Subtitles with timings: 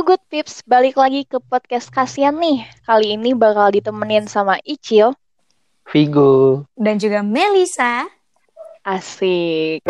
[0.00, 2.64] Halo Good Pips, balik lagi ke podcast kasihan nih.
[2.88, 5.12] Kali ini bakal ditemenin sama Icil.
[5.92, 6.64] Vigo.
[6.72, 8.08] Dan juga Melisa.
[8.80, 9.84] Asik.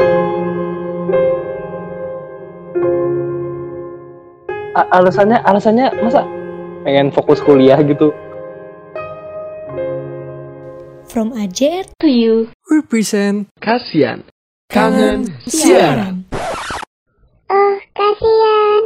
[4.74, 6.26] A alasannya, alasannya masa
[6.82, 8.10] pengen fokus kuliah gitu?
[11.06, 12.50] From AJR to you.
[12.66, 14.26] Represent Kasian.
[14.74, 16.26] Kangen Siaran.
[17.46, 18.82] Oh kasihan,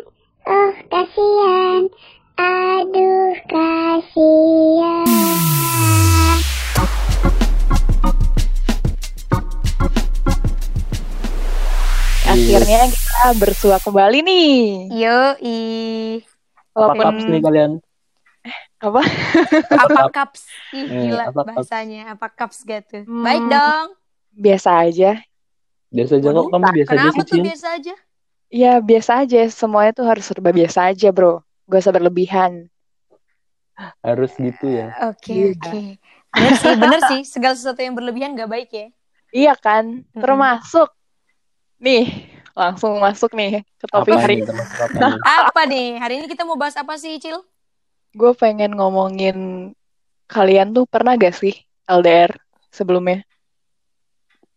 [0.47, 1.83] oh kasihan,
[2.37, 5.09] aduh kasihan.
[12.25, 14.57] Akhirnya kita bersua kembali nih.
[14.97, 15.61] Yoi.
[16.73, 17.73] Apa Walaupun kaps nih kalian?
[18.81, 19.01] apa?
[19.71, 20.41] Apa kaps?
[20.73, 22.03] Ih, Eh, gila apa bahasanya.
[22.13, 23.05] Apa kaps gitu.
[23.05, 23.23] Hmm.
[23.23, 23.87] Baik dong.
[24.35, 25.21] Biasa aja.
[25.89, 27.45] Biasa aja kok, kamu biasa aja Kenapa sih, tuh Cil.
[27.47, 27.95] biasa aja?
[28.55, 29.43] Ya biasa aja.
[29.51, 31.43] Semuanya tuh harus serba biasa aja bro.
[31.67, 32.71] Gak usah berlebihan.
[33.99, 34.95] Harus gitu ya.
[35.11, 35.59] Oke, Iya.
[35.59, 35.83] oke.
[36.31, 37.21] Bener sih, bener sih.
[37.27, 38.87] Segala sesuatu yang berlebihan gak baik ya.
[39.35, 40.07] Iya kan?
[40.15, 40.87] Termasuk.
[41.83, 44.47] Nih, langsung masuk nih ke topik Apa hari ini,
[45.51, 45.99] apa nih?
[45.99, 47.43] Hari ini kita mau bahas apa sih, Cil?
[48.15, 49.75] Gue pengen ngomongin
[50.31, 51.59] kalian tuh pernah gak sih
[51.91, 52.31] LDR
[52.71, 53.27] sebelumnya?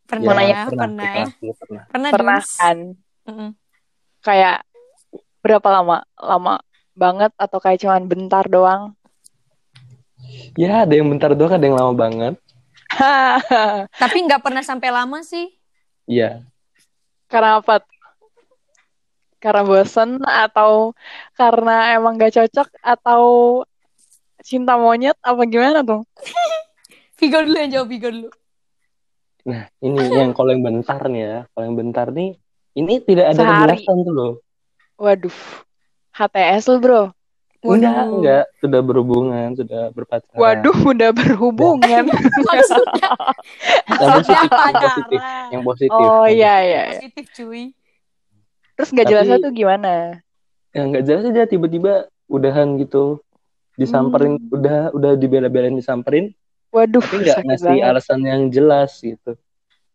[0.06, 1.04] Pernah, nanya, ya, pernah, pernah.
[1.04, 1.84] pernah, pernah.
[1.90, 2.78] Pernah, Pernah kan?
[4.28, 4.68] Kayak
[5.40, 6.04] berapa lama?
[6.20, 6.60] Lama
[6.92, 8.92] banget atau kayak cuman bentar doang?
[10.60, 12.36] Ya, ada yang bentar doang, ada yang lama banget.
[14.04, 15.48] Tapi nggak pernah sampai lama sih.
[16.12, 16.44] Iya.
[17.32, 17.88] Karena apa?
[19.40, 20.92] Karena bosen atau
[21.38, 23.24] karena emang gak cocok atau
[24.42, 26.04] cinta monyet apa gimana tuh?
[27.22, 28.30] Vigo dulu yang jawab, Vigo dulu.
[29.48, 31.40] Nah, ini yang kalau yang bentar nih ya.
[31.54, 32.36] Kalau yang bentar nih,
[32.78, 33.82] ini tidak ada Sehari.
[33.82, 34.34] kejelasan tuh loh.
[34.96, 35.34] Waduh,
[36.12, 37.04] HTS lu bro.
[37.60, 38.14] Enggak, Waduh.
[38.16, 38.46] enggak.
[38.58, 40.38] Sudah berhubungan, sudah berpacaran.
[40.38, 42.04] Waduh, udah berhubungan.
[42.48, 43.12] Maksudnya
[43.90, 45.20] Yang positif, yang positif.
[45.50, 45.98] Yang positif.
[46.00, 46.62] oh iya iya.
[46.62, 46.82] iya.
[46.96, 47.64] Positif, cuy.
[48.74, 49.94] Terus gak Tapi- jelasnya tuh gimana?
[50.70, 51.94] Ya nggak jelas aja tiba-tiba
[52.28, 53.18] udahan gitu.
[53.74, 54.54] Disamperin, Hmm.
[54.54, 56.34] udah udah dibela-belain disamperin,
[56.70, 57.86] Waduh, tapi nggak ngasih banget.
[57.88, 59.38] alasan yang jelas gitu.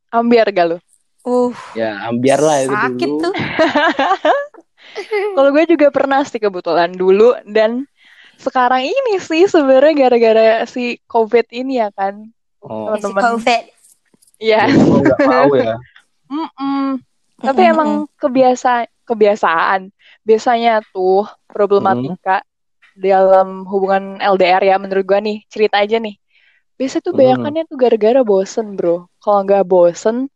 [0.09, 0.79] Ambiar gak lu?
[1.23, 3.23] Uh, Ya, ambiar lah itu sakit dulu.
[3.23, 3.33] tuh.
[5.35, 7.87] Kalau gue juga pernah sih kebetulan dulu dan
[8.37, 12.29] sekarang ini sih sebenarnya gara-gara si COVID ini ya kan.
[12.61, 13.23] Oh, Si Teman-teman.
[13.39, 13.63] COVID.
[14.39, 14.63] Iya.
[14.67, 15.75] oh, nggak mau ya.
[16.33, 16.83] Mm-mm.
[17.39, 17.73] Tapi Mm-mm.
[17.73, 19.89] emang kebiasa kebiasaan.
[20.23, 22.41] Biasanya tuh problematika
[22.93, 26.19] dalam hubungan LDR ya menurut gue nih cerita aja nih.
[26.75, 27.17] Biasa tuh Mm.
[27.17, 29.07] bayakannya tuh gara-gara bosen bro.
[29.19, 30.27] Kalau nggak bosen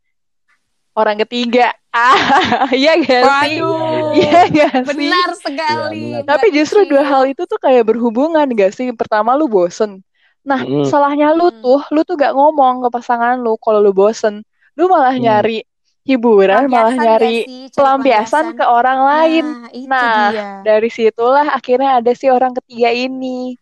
[0.97, 1.77] orang ketiga.
[1.93, 2.17] Ah,
[2.73, 3.61] iya gak sih?
[3.61, 4.13] Waduh.
[4.17, 5.09] Iya gak sih?
[5.09, 6.01] Benar sekali.
[6.13, 6.29] Iya, benar.
[6.37, 8.89] Tapi justru dua hal itu tuh kayak berhubungan gak sih?
[8.97, 10.01] Pertama lu bosen.
[10.47, 10.87] Nah, Mm.
[10.87, 11.61] salahnya lu Hmm.
[11.61, 14.41] tuh, lu tuh gak ngomong ke pasangan lu kalau lu bosen.
[14.77, 15.25] Lu malah Hmm.
[15.25, 15.65] nyari
[16.07, 17.63] hiburan, malah nyari sih?
[17.75, 19.45] Pelampiasan ke orang lain.
[19.45, 20.49] Nah, itu Nah, dia.
[20.63, 23.59] Dari situlah akhirnya ada si orang ketiga ini.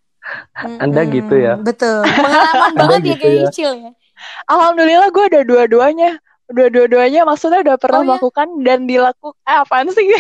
[0.57, 1.57] Anda gitu ya?
[1.57, 2.03] Betul.
[2.25, 3.45] Pengalaman banget ya gitu kayak ya?
[3.49, 3.91] Icil ya.
[4.49, 6.21] Alhamdulillah gue ada dua-duanya.
[6.55, 8.09] Dua-duanya maksudnya udah pernah Oh, iya?
[8.09, 9.39] melakukan dan dilakukan.
[9.43, 10.07] Eh, apaan sih?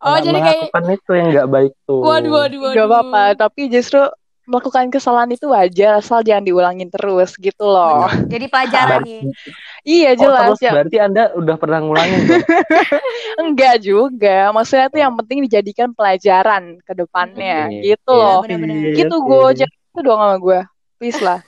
[0.00, 1.96] Oh, jadi kayak Melakukan itu yang nggak baik tuh.
[1.98, 2.76] waduh waduh waduh.
[2.76, 4.04] Gak apa-apa, tapi justru
[4.44, 8.04] melakukan kesalahan itu wajar asal jangan diulangin terus gitu loh.
[8.28, 9.32] Jadi pelajaran Berarti- ya.
[9.80, 10.72] Iya Oh, jelas terus ya.
[10.76, 12.20] berarti Anda udah pernah ngulangin?
[13.40, 14.52] Enggak juga.
[14.52, 17.80] Maksudnya tuh yang penting dijadikan pelajaran ke depannya Oke.
[17.86, 18.40] gitu Oke, loh.
[18.44, 18.76] benar-benar.
[18.76, 20.58] oke, Gitu gue itu dong sama gue.
[21.00, 21.40] Please lah.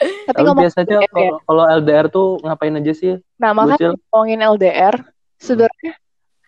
[0.00, 3.12] Tapi Lalu ngomong biasanya LDR, kalau kalau LDR tuh ngapain aja sih?
[3.38, 4.94] nah makanya ngomongin LDR
[5.38, 5.94] sebenarnya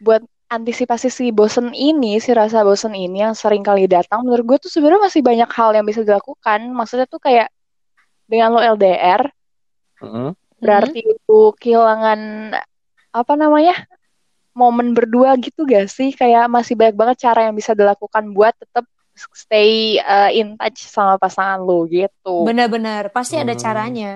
[0.02, 4.58] buat antisipasi si bosen ini, si rasa bosen ini yang sering kali datang, menurut gue
[4.66, 6.70] tuh sebenarnya masih banyak hal yang bisa dilakukan.
[6.70, 7.50] Maksudnya tuh kayak
[8.30, 9.26] dengan lo LDR,
[10.02, 10.28] Heeh.
[10.62, 12.52] berarti itu kehilangan
[13.10, 13.74] apa namanya
[14.56, 18.88] momen berdua gitu gak sih kayak masih banyak banget cara yang bisa dilakukan buat tetap
[19.32, 23.60] stay uh, in touch sama pasangan lo gitu Benar-benar pasti ada Hmm.
[23.60, 24.12] caranya.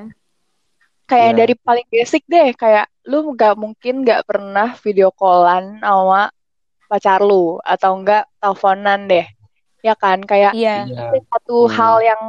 [1.04, 1.38] kayak Iya.
[1.38, 6.30] dari paling basic deh kayak lu nggak mungkin nggak pernah video callan sama
[6.86, 9.26] pacar lu atau enggak teleponan deh
[9.80, 10.86] ya kan kayak Iya.
[10.86, 11.18] Iya.
[11.26, 11.72] satu Hmm.
[11.72, 12.22] hal yang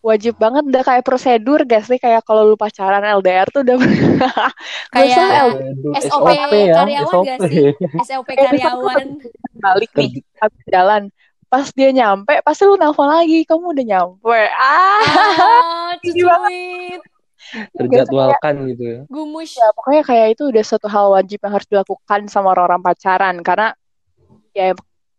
[0.00, 3.74] wajib banget udah kayak prosedur gak sih kayak kalau lu pacaran LDR tuh udah
[4.94, 6.46] Kayak Aduh, SOP ya,
[6.76, 7.24] karyawan SOP.
[7.26, 7.66] nggak sih?
[8.00, 9.06] SLP karyawan.
[9.56, 11.02] balik nih habis jalan
[11.46, 16.50] pas dia nyampe pasti lu nelpon lagi kamu udah nyampe ah Ah, Gini banget.
[16.50, 17.00] cucuit.
[17.72, 19.00] terjadwalkan gitu ya.
[19.06, 19.54] Gumus.
[19.54, 23.70] Ya, pokoknya kayak itu udah suatu hal wajib yang harus dilakukan sama orang-orang pacaran karena
[24.50, 24.74] ya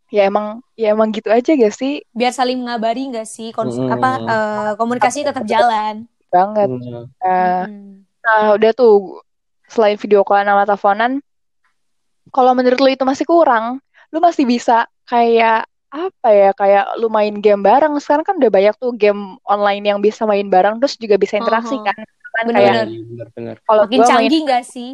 [0.08, 3.48] ya emang ya emang gitu aja gak sih Biar saling mengabari nggak sih?
[3.50, 3.88] Kons- Mm.
[3.90, 6.04] apa eh, komunikasi tetap jalan.
[6.28, 6.68] banget.
[6.68, 7.08] Hmm.
[7.18, 8.04] Mm.
[8.20, 9.24] nah, udah tuh
[9.64, 11.24] selain video call sama teleponan,
[12.28, 17.34] kalau menurut lu itu masih kurang, lu masih bisa kayak apa ya kayak lu main
[17.40, 17.96] game bareng.
[18.02, 21.74] Sekarang kan udah banyak tuh game online yang bisa main bareng terus juga bisa interaksi
[21.74, 21.96] Oh, kan.
[22.38, 24.90] Kan kayak Iya, kalau Makin gua main canggih nggak sih?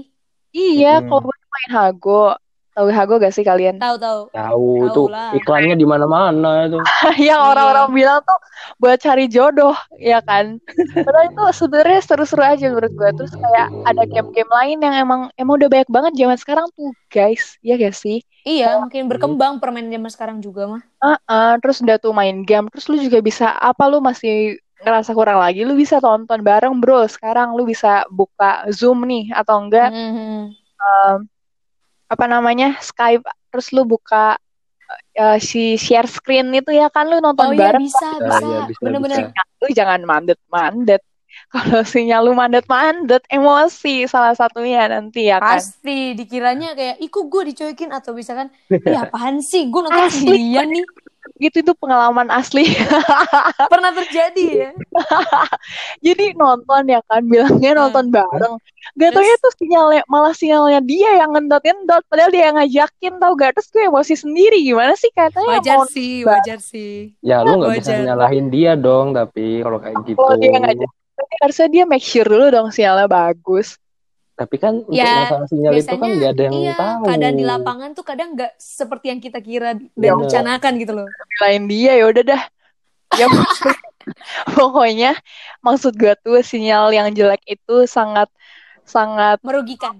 [0.55, 1.08] iya Mm-mm.
[1.11, 2.23] kalau gue main Hago
[2.75, 3.79] tahu Hago gak sih kalian.
[3.79, 3.97] Tahu
[4.35, 5.31] Tahu tuh lah.
[5.32, 6.79] iklannya di mana-mana itu.
[7.23, 7.50] yang Iya.
[7.55, 8.38] orang-orang bilang tuh
[8.76, 10.59] buat cari jodoh ya kan
[11.06, 15.55] padahal itu sebenarnya seru-seru aja menurut gue terus kayak ada game-game lain yang emang emang
[15.56, 20.11] udah banyak banget zaman sekarang tuh guys ya gak sih Iya, makin berkembang permainan zaman
[20.12, 20.82] sekarang juga mah.
[21.00, 25.41] Ah, terus udah tuh main game terus lu juga bisa apa lu masih ngerasa kurang
[25.41, 30.53] lagi lu bisa tonton bareng bro sekarang lu bisa buka zoom nih atau enggak Mhm.
[30.76, 31.19] em,
[32.06, 34.37] apa namanya Skype terus lu buka
[35.12, 38.45] eh, si share screen itu ya kan lu nonton Oh iya bareng bisa, Bisa, bisa.
[38.45, 39.19] iya, bisa, Bener-bener.
[39.31, 39.43] bisa.
[39.62, 41.03] lu jangan mandet-mandet
[41.55, 47.51] kalau sinyal lu mandet-mandet emosi salah satunya nanti ya kan Pasti dikiranya kayak, iku gue
[47.51, 50.31] dicuekin atau misalkan, ih apaan sih, gue nonton Asli.
[50.31, 50.85] sendirian nih.
[51.43, 52.63] Gitu itu pengalaman asli
[53.73, 54.71] Pernah terjadi ya.
[55.99, 57.91] jadi nonton ya kan bilangnya Nah.
[57.91, 58.55] nonton bareng
[58.95, 63.33] gak taunya tuh sinyalnya malah sinyalnya dia yang ngendot ngendot padahal dia yang ngajakin tau
[63.35, 67.17] gak terus gue emosi sendiri gimana sih katanya Wajar mau sih, wajar sih.
[67.25, 70.19] Ya lu nggak bisa nyalahin dia dong, tapi kalau kayak gitu.
[70.21, 70.91] kalau dia ngajak
[71.43, 73.79] harusnya dia make sure dulu dong sinyalnya bagus
[74.35, 77.03] Tapi kan untuk Ya, masalah sinyal itu kan Biasanya, nggak ada yang iya, tahu.
[77.07, 81.07] keadaan di lapangan tuh kadang nggak seperti yang kita kira dan Ya, rencanakan gitu loh.
[81.39, 82.43] lain dia ya udah dah
[83.15, 83.27] ya
[84.53, 85.15] pokoknya
[85.61, 88.27] maksud gue tuh sinyal yang jelek itu sangat
[88.85, 89.97] sangat Merugikan.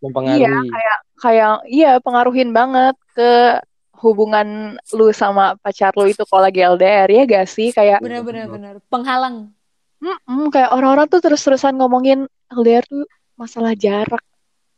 [0.00, 0.40] Mempengaruhi.
[0.40, 3.60] Iya, kayak kayak iya pengaruhin banget ke
[4.00, 4.48] hubungan
[4.90, 8.74] lu sama pacar lu itu kalau lagi LDR ya gak sih kayak Bener-bener bener.
[8.88, 9.52] Penghalang.
[10.00, 13.04] mm-mm, kayak orang-orang tuh terus-terusan ngomongin LDR tuh
[13.40, 14.20] masalah jarak.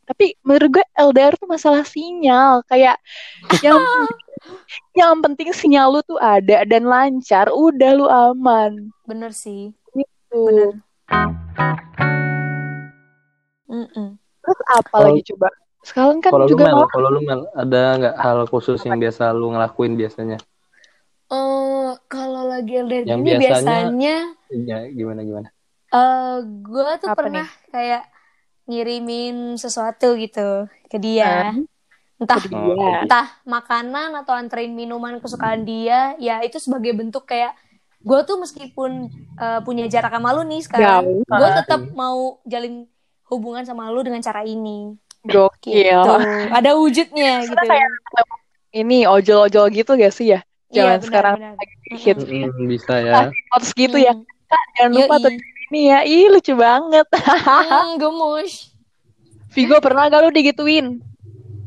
[0.02, 2.94] Tapi menurut gue LDR tuh masalah sinyal kayak
[3.66, 3.78] yang
[4.94, 8.94] yang penting sinyal lu tuh ada dan lancar, udah lu aman.
[9.02, 9.74] Bener sih.
[10.30, 10.46] Tuh.
[10.46, 10.70] Bener.
[13.66, 14.08] Mm-mm.
[14.42, 15.48] Terus apa lagi coba?
[15.82, 19.30] Sekarang kan Kalau lu juga mau kalau lu Mel, ada nggak hal khusus yang biasa
[19.30, 20.38] lu ngelakuin biasanya?
[21.26, 24.16] Eh, kalau lagi LDR Yang gini biasanya- biasanya
[24.52, 25.48] Ya, gimana gimana?
[25.88, 28.02] eh gue tuh Apa pernah kayak
[28.66, 31.54] ngirimin sesuatu gitu ke dia.
[32.22, 33.02] Entah ke Oh, dia.
[33.02, 37.54] entah makanan atau anterin minuman kesukaan dia, ya itu sebagai bentuk kayak
[38.02, 42.86] gue tuh meskipun eh, punya jarak sama lu nih sekarang, gue tetap mau jalin
[43.26, 44.94] hubungan sama lu dengan cara ini.
[45.22, 45.86] Gokil.
[45.86, 46.14] Gitu.
[46.50, 47.66] Ada wujudnya gitu.
[48.72, 50.40] Ini ojol-ojol gitu gak sih ya?
[50.72, 51.54] Iya, Zaman benar, sekarang benar.
[51.60, 52.16] lagi hit.
[52.24, 53.14] Mm, bisa ya.
[53.52, 54.12] Quotes gitu ya.
[54.16, 54.24] Hmm.
[54.48, 55.32] Kak, jangan lupa tuh
[55.72, 55.98] ya.
[56.04, 57.06] Ih, lucu banget.
[57.12, 58.72] Hmm, gemus.
[59.52, 61.00] Vigo pernah gak lu digituin?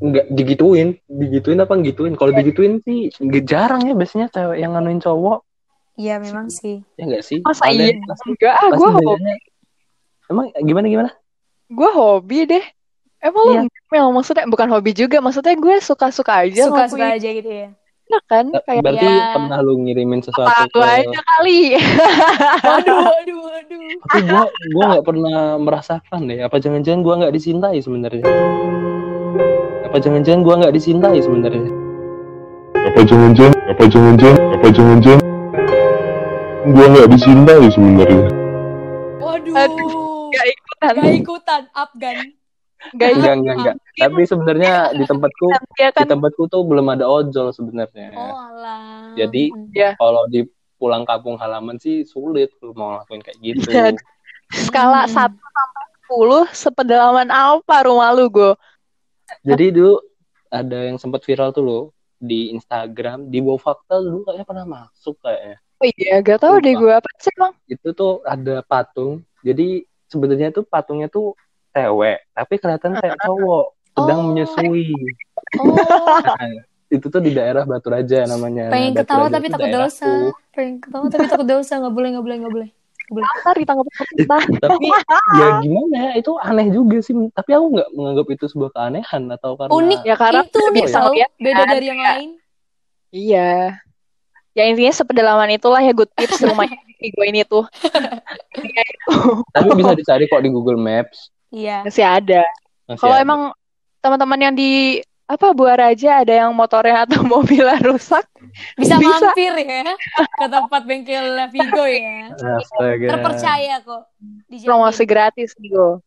[0.02, 2.20] Enggak digituin, digituin apa ngituin?
[2.20, 3.10] Kalau digituin sih
[3.48, 5.46] jarang ya biasanya cewek yang nganuin cowok.
[5.96, 6.84] Iya memang sih.
[7.00, 7.40] Ya enggak sih?
[7.46, 7.96] Masa Aneh.
[7.96, 8.04] iya?
[8.04, 9.34] Pasti, Enggak, ah, gue hobi.
[10.28, 11.10] Emang gimana gimana?
[11.72, 12.66] Gue hobi deh.
[13.24, 13.62] Emang lu Iya.
[13.94, 14.08] Mel?
[14.12, 15.24] Maksudnya bukan hobi juga.
[15.24, 17.70] Maksudnya gue suka-suka aja Suka-suka aja gitu ya.
[18.06, 18.46] Iya kan?
[18.54, 19.34] Kayak Berarti ya.
[19.34, 21.74] pernah lu ngirimin sesuatu apa ke aja kali.
[22.70, 23.82] Waduh, waduh, waduh.
[24.06, 24.44] tapi gua
[24.74, 28.26] gua nggak pernah merasakan deh apa jangan-jangan gua nggak dicintai sebenarnya
[29.86, 31.70] apa jangan-jangan gua nggak dicintai sebenarnya
[32.76, 35.26] apa jangan-jangan apa jangan-jangan apa jangan-jangan
[36.70, 38.28] gua nggak dicintai sebenarnya
[39.56, 40.30] Waduh.
[40.36, 40.94] Gak ikutan.
[41.00, 42.18] Gak ikutan, Afgan.
[42.94, 46.08] Gak enggak enggak enggak tapi sebenarnya di tempatku Ya di kan?
[46.08, 49.16] tempatku tuh belum ada ojol sebenarnya Oh alah.
[49.16, 49.96] Jadi, Mm.
[49.96, 50.44] kalau di
[50.76, 53.96] pulang kampung halaman sih sulit lu mau ngelakuin kayak gitu Dan
[54.52, 55.32] skala Hmm.
[55.32, 58.54] 1 sampai 10 sepedalaman apa rumah lu, Go?
[59.42, 59.98] jadi dulu
[60.48, 61.80] ada yang sempat viral tuh lo
[62.16, 66.72] di Instagram di bawah fakta dulu kayaknya pernah masuk kayaknya Oh iya, gak tau deh
[66.72, 67.52] gue apa sih, Bang.
[67.66, 71.34] itu tuh ada patung jadi sebenarnya tuh patungnya tuh
[71.76, 74.26] cewek tapi kelihatan kayak cowok sedang Oh.
[74.26, 74.96] menyusui
[75.56, 75.76] Oh,
[76.18, 76.64] Nah,
[76.96, 80.10] itu tuh di daerah Batu Raja namanya pengen Nah, Batu ketawa Raja tapi takut dosa.
[80.50, 81.74] Pengen ketawa tapi takut dosa.
[81.78, 82.70] Gak boleh, gak boleh, gak boleh.
[82.72, 83.28] Nggak boleh.
[83.38, 84.42] Ntar ditangkap pemerintah.
[84.58, 84.88] tapi
[85.36, 89.52] ya gimana ya itu aneh juga sih tapi aku nggak menganggap itu sebuah keanehan atau
[89.54, 90.00] karena Unik.
[90.02, 92.30] Ya karena itu unik lihat Beda kan, dari yang kayak- lain.
[93.12, 93.52] Iya.
[94.52, 97.68] Ya intinya sepedalaman itulah ya good tips rumahnya Vigo ini tuh.
[98.56, 101.30] Itu Tapi bisa dicari kok di Google Maps.
[101.54, 101.86] Iya.
[101.86, 102.44] masih ada.
[102.98, 103.42] Kalau emang
[104.00, 108.30] teman-teman yang di apa Buaraja ada yang motornya atau mobilnya rusak,
[108.78, 109.34] Bisa, Bisa.
[109.34, 109.98] mampir ya
[110.38, 112.30] ke tempat bengkel Vigo ya.
[112.38, 113.08] Astaga.
[113.10, 114.06] Terpercaya kok.
[114.46, 114.68] Dijamin.
[114.70, 116.06] promosi gratis Vigo.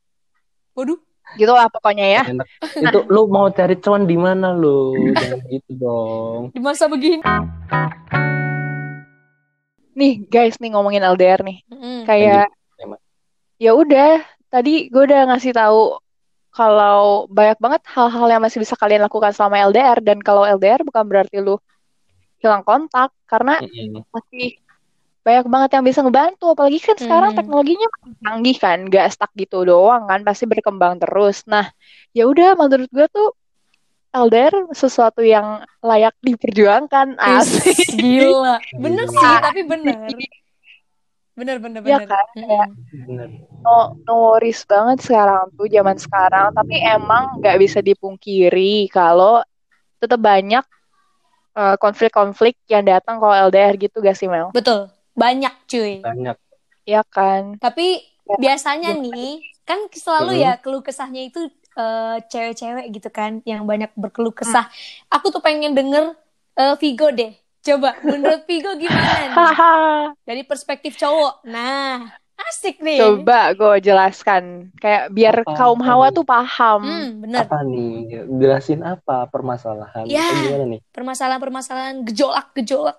[0.79, 0.99] Waduh.
[1.35, 2.23] Gitu lah pokoknya ya.
[2.31, 2.47] Enak.
[2.79, 4.95] Itu lu mau cari cuan di mana lu?
[5.13, 6.43] Jangan gitu dong.
[6.55, 7.21] Di masa begini.
[9.99, 11.59] Nih guys nih ngomongin LDR nih.
[11.69, 12.07] Mm-mm.
[12.07, 12.55] Kayak
[13.59, 15.97] ya udah tadi gue udah ngasih tahu
[16.49, 21.05] kalau banyak banget hal-hal yang masih bisa kalian lakukan selama LDR dan kalau LDR bukan
[21.07, 21.61] berarti lu
[22.41, 24.03] hilang kontak karena Mm-mm.
[24.11, 24.59] masih
[25.23, 27.39] banyak banget yang bisa ngebantu apalagi kan sekarang Hmm.
[27.39, 27.89] teknologinya
[28.25, 31.69] canggih kan gak stuck gitu doang kan pasti berkembang terus nah
[32.17, 33.37] ya udah menurut gue tuh
[34.09, 38.57] LDR sesuatu yang layak diperjuangkan asik Is, Gila.
[38.81, 40.01] Bener sih, tapi bener.
[41.39, 42.09] Bener, bener, Iya bener.
[42.11, 42.27] kan?
[42.35, 43.29] Bener.
[43.63, 49.43] no, no worries banget sekarang tuh zaman sekarang tapi emang nggak bisa dipungkiri kalau
[50.03, 50.65] tetap banyak
[51.59, 54.51] eh, konflik-konflik yang datang kalau LDR gitu gak sih Mel?
[54.55, 54.91] Betul.
[55.19, 55.99] Banyak cuy.
[56.03, 56.37] Banyak.
[56.87, 57.59] Iya kan?
[57.59, 58.03] Tapi
[58.39, 60.43] biasanya nih, kan selalu Hmm.
[60.47, 64.67] ya keluh kesahnya itu eh, cewek-cewek gitu kan, yang banyak berkeluh kesah.
[65.11, 66.15] Aku tuh pengen denger
[66.59, 67.35] eh, Vigo deh.
[67.59, 69.35] Coba, menurut Vigo gimana nih?
[70.29, 71.43] Dari perspektif cowok.
[71.45, 72.07] Nah,
[72.39, 73.03] asik nih.
[73.03, 75.53] Coba gue jelaskan kayak biar Apa?
[75.55, 76.81] kaum hawa tuh paham.
[76.81, 77.45] Hmm, bener.
[77.45, 78.25] Apa nih?
[78.31, 80.07] Jelasin apa permasalahan?
[80.07, 80.23] Ya.
[80.23, 80.81] Atau gimana nih?
[80.95, 82.97] Permasalahan-permasalahan gejolak-gejolak.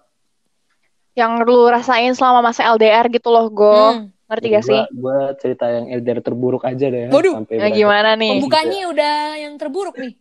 [1.16, 3.74] Yang lu rasain selama masa LDR gitu loh, Go.
[3.96, 4.12] Hmm.
[4.30, 4.80] Ngerti gak sih?
[4.94, 7.10] Gua, gua cerita yang LDR terburuk aja deh.
[7.10, 7.42] Waduh.
[7.42, 7.80] Sampai Nah, berapa.
[7.82, 8.32] gimana nih?
[8.38, 10.14] Pembukaannya udah yang terburuk nih.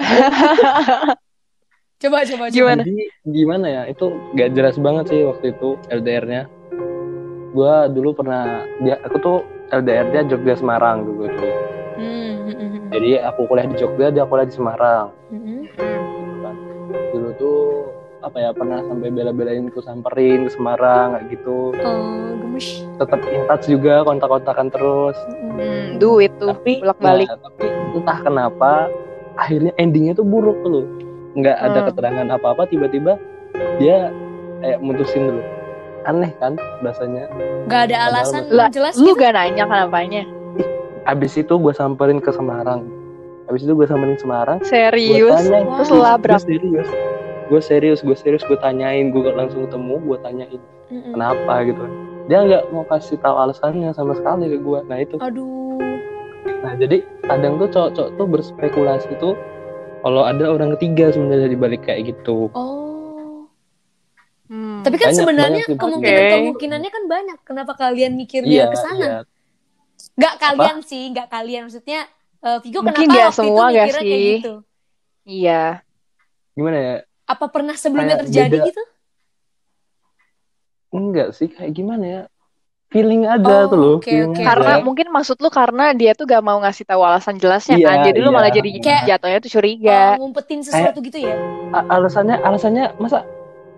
[2.00, 2.56] coba, coba, coba.
[2.56, 2.82] Gimana?
[2.82, 3.82] Jadi gimana ya?
[3.86, 6.48] Itu gak jelas banget sih waktu itu LDR-nya.
[7.50, 9.38] Gua dulu pernah dia aku tuh
[9.70, 11.54] LDR-nya Jogja Semarang dulu tuh.
[12.00, 12.88] Hmm, hmm, hmm, hmm.
[12.90, 15.06] Jadi aku kuliah di Jogja, dia kuliah di Semarang.
[15.30, 15.62] Hmm.
[15.68, 16.56] gitu kan.
[17.12, 17.60] Dulu tuh
[18.20, 21.72] apa ya pernah sampai bela-belain ku samperin ke Semarang kayak gitu.
[21.84, 22.84] Oh, gemes.
[23.00, 25.16] Tetap in touch juga, kontak-kontakan terus.
[25.58, 27.28] Hmm, duit tuh Tapi bolak-balik.
[27.28, 27.66] nah, tapi
[27.98, 28.72] entah kenapa
[29.36, 30.86] akhirnya endingnya tuh buruk tuh.
[31.32, 31.86] Nggak ada Hmm.
[31.88, 33.12] keterangan apa-apa tiba-tiba
[33.76, 34.10] dia
[34.58, 35.42] kayak mutusin dulu.
[36.02, 37.28] Aneh kan rasanya.
[37.66, 39.20] Gak ada alasan Lah, jelas Lu gitu.
[39.20, 40.24] gak nanya kenapanya?
[41.04, 42.88] Abis itu gue samperin ke Semarang.
[43.46, 44.58] Abis itu gue samperin Semarang.
[44.64, 45.44] Serius?
[45.44, 45.76] tanya, Wah.
[45.76, 46.40] Terus gue berapa?
[46.40, 46.88] serius.
[47.46, 51.12] Gue serius, gue serius, gue tanyain, gue langsung ketemu, gue tanyain Mm-mm.
[51.12, 51.82] kenapa gitu.
[52.26, 54.80] Dia nggak mau kasih tahu alasannya sama sekali ke gue.
[54.86, 55.18] Nah itu.
[55.18, 55.82] Aduh.
[56.62, 59.34] Nah jadi kadang tuh cowok-cowok tuh berspekulasi tuh
[60.00, 62.48] kalau ada orang ketiga sebenarnya di balik kayak gitu.
[62.52, 63.46] Oh.
[64.46, 64.82] Hmm.
[64.82, 66.32] Tapi kan Banyak, sebenarnya banyak kemungkinan Oke.
[66.34, 67.38] kemungkinannya kan banyak.
[67.44, 68.98] Kenapa kalian mikirnya Iya, ke sana?
[68.98, 69.16] iya.
[70.16, 72.08] Gak kalian sih, gak kalian maksudnya.
[72.40, 74.32] eh, Vigo Mungkin kenapa nggak waktu semua itu mikirnya kayak sih?
[74.34, 74.54] gitu?
[75.22, 75.62] Iya.
[76.56, 76.96] Gimana ya?
[77.28, 78.66] Apa pernah sebelumnya Kayak terjadi beda.
[78.66, 78.82] gitu?
[80.90, 82.22] Enggak sih, kayak gimana ya?
[82.90, 83.94] Feeling aja Oh, tuh loh.
[83.96, 84.10] oke.
[84.10, 84.42] aja.
[84.44, 87.96] Karena mungkin maksud lu karena dia tuh gak mau ngasih tahu alasan jelasnya Iya, kan.
[88.04, 88.34] Jadi lu iya.
[88.34, 90.00] malah jadi Kayak- jatuhnya tuh curiga.
[90.12, 91.38] Oh, ngumpetin sesuatu gitu ya?
[91.86, 93.22] Alasannya alasannya masa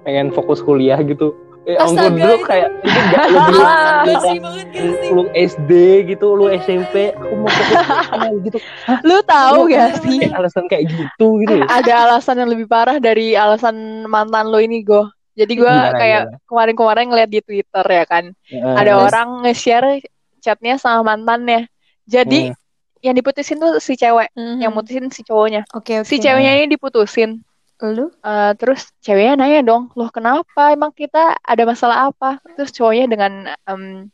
[0.03, 1.37] pengen fokus kuliah gitu.
[1.63, 3.67] Eh, Astaga, ampun dulu itu- kayak itu enggak lu dulu lu-
[4.03, 5.11] basi banget gak sih?
[5.13, 5.71] lu SD
[6.09, 7.79] gitu, lu SMP, aku mau fokus
[8.09, 8.59] kuliah gitu.
[9.05, 10.19] Lu tahu Lu gak sih?
[10.33, 11.65] alasan kayak gitu gitu ya?
[11.71, 15.07] Ada alasan yang lebih parah dari alasan mantan lu ini, Go.
[15.33, 18.25] Jadi gue kayak kemarin-kemarin ngeliat di Twitter ya kan.
[18.47, 18.75] Heeh.
[18.77, 20.05] Ada orang nge-share
[20.39, 21.67] chatnya sama mantannya.
[22.05, 22.57] Jadi Hmm.
[23.01, 24.57] yang diputusin tuh si cewek, Mhm.
[24.61, 25.65] yang mutusin si cowoknya.
[25.73, 26.07] Oke, oke.
[26.07, 27.41] Si ceweknya ini diputusin.
[27.83, 28.15] Lu?
[28.15, 30.71] Eh, terus ceweknya nanya dong, loh kenapa?
[30.71, 32.39] Emang kita ada masalah apa?
[32.55, 33.33] Terus cowoknya dengan
[33.67, 34.07] em,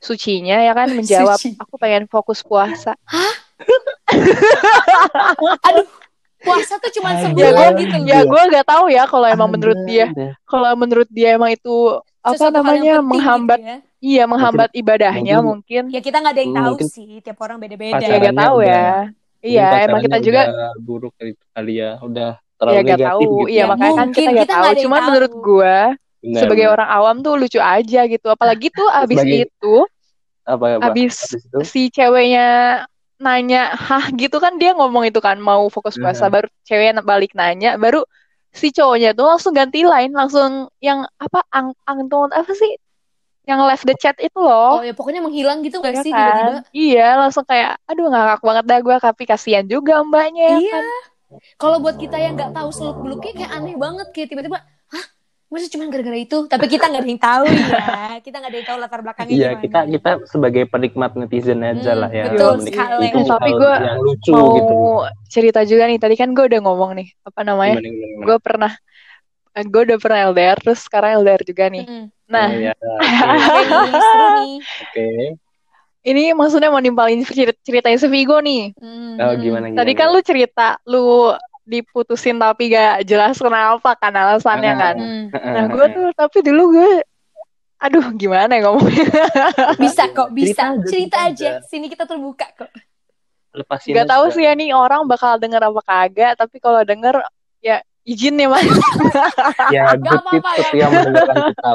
[0.00, 1.52] sucinya ya kan menjawab, Suci.
[1.60, 2.96] aku pengen fokus puasa.
[6.40, 7.20] Puasa tuh cuma Ada.
[7.20, 10.06] Ya sebulan gitu ya gue gak tahu ya kalau emang menurut dia,
[10.42, 11.76] kalau menurut dia emang itu
[12.20, 13.78] apa Sesuatu namanya penting menghambat, gitu ya.
[14.00, 15.94] iya menghambat ibadahnya mungkin- mungkin.
[15.96, 17.92] Ya kita nggak ada yang tahu mungkin sih, tiap orang beda-beda.
[17.92, 18.88] Ya Pacarannya gak tahu ya.
[19.40, 20.40] Iya, emang kita juga
[20.76, 23.20] buruk kali kali ya, udah ya terlalu gak negatif tahu.
[23.20, 23.36] gitu.
[23.46, 24.60] Iya Ya, makanya kan mungkin, kita gak kita tahu.
[24.60, 25.06] nggak tahu.
[25.08, 25.76] menurut gue
[26.20, 26.74] Benar, sebagai benar.
[26.76, 28.26] orang awam tuh lucu aja gitu.
[28.28, 29.74] Apalagi tuh abis Sebagai- itu
[30.42, 30.86] apa ya, Pak?
[30.88, 32.46] abis Habis itu si ceweknya
[33.24, 36.32] nanya, hah gitu kan dia ngomong itu kan mau fokus puasa, Nah.
[36.34, 37.98] baru ceweknya balik nanya, baru
[38.60, 42.72] si cowoknya tuh langsung ganti line, langsung yang apa ang angton apa sih,
[43.48, 46.24] yang left the chat itu Oh loh, ya pokoknya menghilang gitu gak ya sih kan?
[46.24, 46.54] tiba-tiba?
[46.74, 50.72] Iya, langsung kayak, aduh ngakak banget dah gue, tapi kasihan juga mbaknya ya Iya.
[50.72, 50.84] kan.
[51.60, 54.58] Kalau buat kita yang nggak tahu seluk beluknya kayak aneh banget kayak tiba-tiba,
[55.50, 57.86] masa cuma gara-gara itu tapi kita nggak ada yang tahu ya
[58.22, 62.00] kita nggak ada yang tahu latar belakangnya Iya, kita kita sebagai penikmat netizen aja Hmm,
[62.06, 62.24] lah ya.
[62.30, 63.04] betul sekali.
[63.10, 63.50] itu Tapi
[63.98, 64.74] lucu mau gitu.
[65.26, 65.98] cerita juga nih.
[65.98, 67.82] Tadi kan gue udah ngomong nih, apa namanya?
[68.22, 68.72] Gue pernah,
[69.58, 71.84] gue udah pernah LDR, terus sekarang LDR juga nih.
[71.86, 72.04] Mm-mm.
[72.30, 72.72] Nah, Oh, iya,
[74.06, 75.06] seru nih Oke.
[76.00, 78.70] ini maksudnya mau nimpalin cer- ceritanya si Vigo nih.
[78.78, 79.18] Mm.
[79.18, 79.78] Oh, gimana gimana?
[79.82, 81.34] Tadi kan lu cerita, lu
[81.70, 84.96] diputusin tapi gak jelas kenapa kan alasannya kan.
[84.98, 85.24] Mm.
[85.30, 86.92] Nah, gue tuh, tapi dulu gue,
[87.78, 89.06] aduh gimana ya ngomongnya.
[89.82, 92.70] bisa kok bisa Cerita cerita, aja, sini kita terbuka kok
[93.50, 97.18] lepasin Gak tahu sih ya nih orang bakal denger apa kagak, tapi kalau denger
[97.58, 98.66] ya izin ya mas.
[99.70, 100.86] Ya, Gak good apa-apa tips ya.
[100.90, 101.70] mendengarkan kita.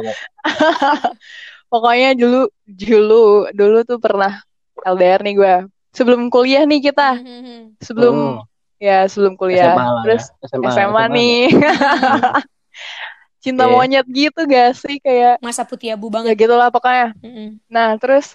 [1.72, 4.40] Pokoknya dulu, dulu, dulu tuh pernah
[4.86, 5.56] LDR nih gue.
[5.96, 7.20] Sebelum kuliah nih kita,
[7.80, 8.55] sebelum Hmm.
[8.78, 9.72] Ya sebelum kuliah.
[9.72, 10.48] SMA lah Terus ya.
[10.52, 11.40] SMA, SMA, nih,
[13.44, 13.72] cinta Oke.
[13.72, 17.14] monyet gitu gak sih kayak masa putih abu ya banget gitulah pokoknya.
[17.22, 17.62] Mm-mm.
[17.70, 18.34] Nah terus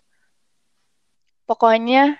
[1.44, 2.14] pokoknya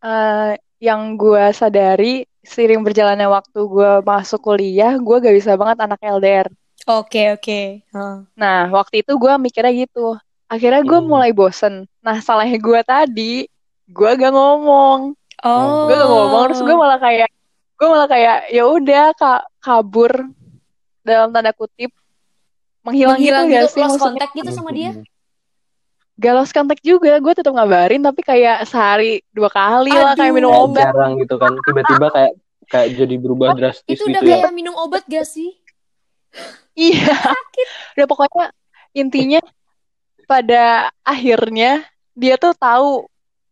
[0.00, 6.00] eh, yang gue sadari seiring berjalannya waktu gue masuk kuliah, gue gak bisa banget anak
[6.00, 6.48] LDR.
[6.88, 7.60] oke oke
[7.92, 8.24] Oh.
[8.32, 10.16] Nah, waktu itu gue mikirnya gitu.
[10.48, 11.06] Akhirnya gue Hmm.
[11.06, 11.84] mulai bosen.
[12.00, 13.44] Nah, salahnya gue tadi,
[13.86, 15.12] gue gak ngomong.
[15.44, 17.28] oh Gue gak ngomong, terus gue malah kayak,
[17.80, 20.12] gue malah kayak, ya udah ka- kabur
[21.00, 21.88] dalam tanda kutip,
[22.84, 23.80] menghilang, menghilang gitu, gitu, gak sih?
[23.80, 24.92] lost contact gitu sama dia
[26.20, 30.36] gak lost contact juga, gue tetap ngabarin, tapi kayak sehari dua kali lah, kayak Aduh.
[30.36, 30.92] minum obat.
[30.92, 31.56] jarang gitu kan.
[31.64, 32.32] Tiba-tiba kayak
[32.68, 34.44] kayak jadi berubah drastis itu gitu udah ya.
[34.44, 35.56] kayak minum obat gak sih
[36.76, 37.16] Iya,
[37.98, 38.52] udah pokoknya
[38.94, 39.40] intinya
[40.28, 41.82] pada akhirnya
[42.14, 43.08] dia tuh tahu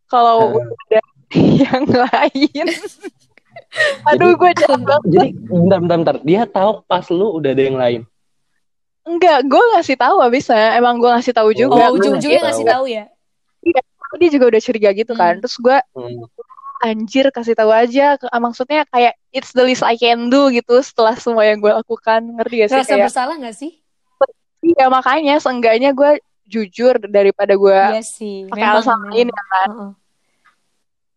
[0.07, 1.05] kalau udah
[1.65, 2.67] yang lain.
[4.07, 5.05] Aduh, gue jahat banget.
[5.07, 6.17] Jadi bentar bentar bentar.
[6.23, 8.01] Dia tahu pas lu udah ada yang lain.
[9.03, 10.77] Enggak, gue ngasih tahu abisnya.
[10.77, 11.89] Emang gue ngasih tahu juga.
[11.89, 12.85] oh ujung-ujungnya ngasih ngasih tahu.
[12.87, 13.05] ya
[14.17, 15.37] Dia juga udah curiga gitu kan.
[15.37, 15.43] Hmm.
[15.45, 16.25] Terus gue Hmm.
[16.81, 18.17] anjir kasih tahu aja.
[18.17, 22.25] Ke- Maksudnya kayak it's the least I can do gitu setelah semua yang gue lakukan.
[22.37, 22.77] Ngerti gak sih?
[22.79, 23.73] rasa Kayak, bersalah gak sih
[24.59, 29.15] iya makanya seenggaknya gue jujur daripada gue iya sih pakai alasan memang.
[29.15, 29.69] lain ya kan.
[29.71, 29.91] Heeh.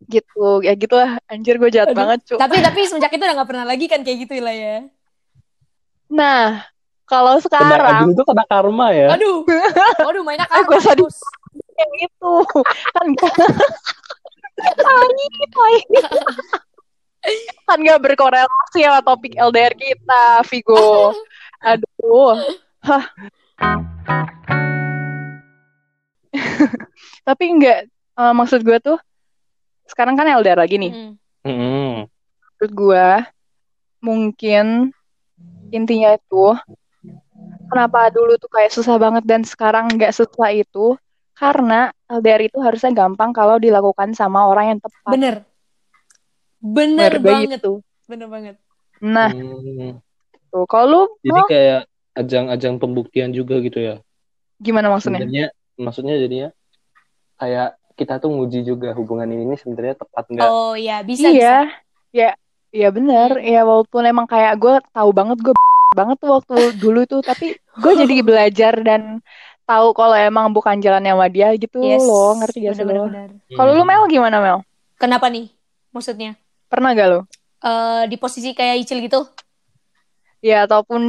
[0.10, 0.46] Gitu.
[0.66, 1.20] Ya gitu lah.
[1.30, 2.00] Anjir gue jahat Aduh.
[2.00, 2.36] banget cu.
[2.40, 4.78] tapi tapi semenjak itu udah gak pernah lagi kan kayak gitu lah ya
[6.12, 6.68] Nah,
[7.08, 9.16] kalau sekarang itu kena karma ya.
[9.16, 9.48] aduh
[10.12, 11.08] aduh mainnya karma gua sadis.
[11.08, 11.18] bos.
[11.80, 12.34] yang itu
[12.92, 13.06] kan
[17.70, 21.14] kan gak berkorelasi sama topik LDR kita, Vigo.
[21.62, 22.34] Aduh.
[22.82, 23.06] Hah.
[27.22, 27.86] Tapi enggak,
[28.18, 28.98] eh, maksud gue tuh,
[29.92, 30.92] sekarang kan LDR lagi nih.
[30.96, 31.14] Mm.
[31.44, 31.96] Hmm.
[32.08, 33.08] Menurut gue,
[34.00, 34.66] mungkin
[35.74, 36.46] intinya itu,
[37.68, 40.96] kenapa dulu tuh kayak susah banget dan sekarang nggak susah itu,
[41.36, 45.12] karena LDR itu harusnya gampang kalau dilakukan sama orang yang tepat.
[45.12, 45.36] bener
[46.62, 47.82] bener gue banget gitu.
[48.06, 48.56] bener banget
[49.02, 49.98] Nah, Hmm.
[50.54, 51.82] tuh kalau lu Jadi mau kayak
[52.14, 53.96] ajang-ajang pembuktian juga gitu ya.
[54.62, 55.26] gimana maksudnya?
[55.26, 55.46] Sebenarnya
[55.82, 56.50] maksudnya jadinya
[57.42, 60.54] kayak kita tuh nguji juga hubungan ini ini sebenarnya tepat nggak?
[60.54, 61.72] oh ya bisa bisa iya,
[62.20, 62.26] ya,
[62.76, 63.30] iya bener.
[63.54, 65.54] Ya walaupun emang kayak gue tahu banget gue
[66.00, 67.46] banget tuh waktu dulu tuh, tapi
[67.82, 69.02] gue jadi belajar dan
[69.68, 73.06] tahu kalau emang bukan jalannya sama dia gitu yes loh, ngerti gak sih lo?
[73.06, 73.30] bener.
[73.56, 73.90] Kalau lu Hmm.
[73.90, 74.60] Mel gimana Mel?
[75.02, 75.52] kenapa nih
[75.94, 76.32] maksudnya
[76.72, 77.20] Pernah gak lo?
[77.62, 79.20] Eh di posisi kayak Icil gitu
[80.50, 81.02] Ya ataupun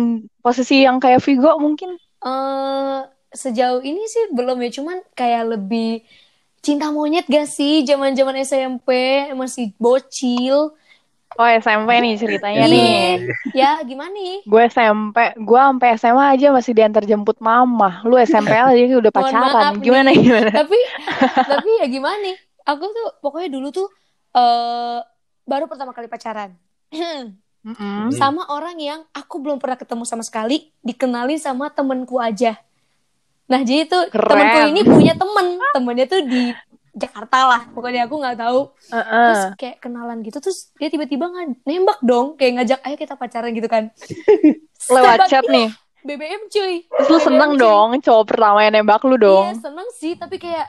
[0.45, 1.91] posisi yang kayak Vigo mungkin?
[2.25, 2.99] eh
[3.43, 5.85] sejauh ini sih belum ya cuman kayak lebih
[6.63, 8.89] cinta monyet gak sih zaman-zaman SMP
[9.35, 10.73] masih bocil
[11.33, 12.69] Oh SMP nih ceritanya Iya.
[12.69, 13.09] nih.
[13.57, 18.05] ya gimana nih Gue SMP, gue sampai SMA aja masih diantar jemput mama.
[18.05, 19.49] Lu SMP aja udah pacaran.
[19.49, 20.21] maaf Gimana nih.
[20.21, 20.51] gimana?
[20.53, 20.77] tapi
[21.43, 23.89] tapi ya gimana nih aku tuh pokoknya dulu tuh
[24.31, 25.01] eh
[25.43, 26.53] baru pertama kali pacaran
[27.65, 28.13] Mm-mm.
[28.13, 32.61] sama orang yang aku belum pernah ketemu sama sekali dikenalin sama temenku aja
[33.53, 34.33] nah jadi tuh Keren.
[34.33, 36.43] temenku ini punya temen temennya tuh di
[36.91, 39.09] Jakarta lah pokoknya aku nggak tahu Heeh.
[39.27, 43.51] terus kayak kenalan gitu terus dia tiba-tiba nggak nembak dong kayak ngajak ayo kita pacaran
[43.51, 43.93] gitu kan
[44.93, 45.69] Lewat chat nih.
[46.03, 47.61] BBM cuy Terus lu BBM, seneng cuy.
[47.61, 49.45] dong cowok pertama yang nembak lu iya dong.
[49.55, 50.67] seneng sih tapi kayak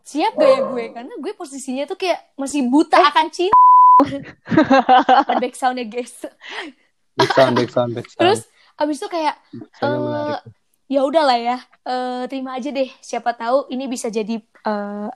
[0.00, 3.04] siap gak ya gue karena gue posisinya tuh kayak masih buta Eh.
[3.04, 3.56] akan cinta
[5.26, 6.14] Ada back soundnya guys
[7.12, 8.20] Back sound, back sound, back sound.
[8.20, 8.40] terus
[8.74, 10.40] abis itu kayak eh, menarik.
[10.88, 15.08] Ya udahlah ya eh, terima aja deh siapa tahu ini bisa jadi eh,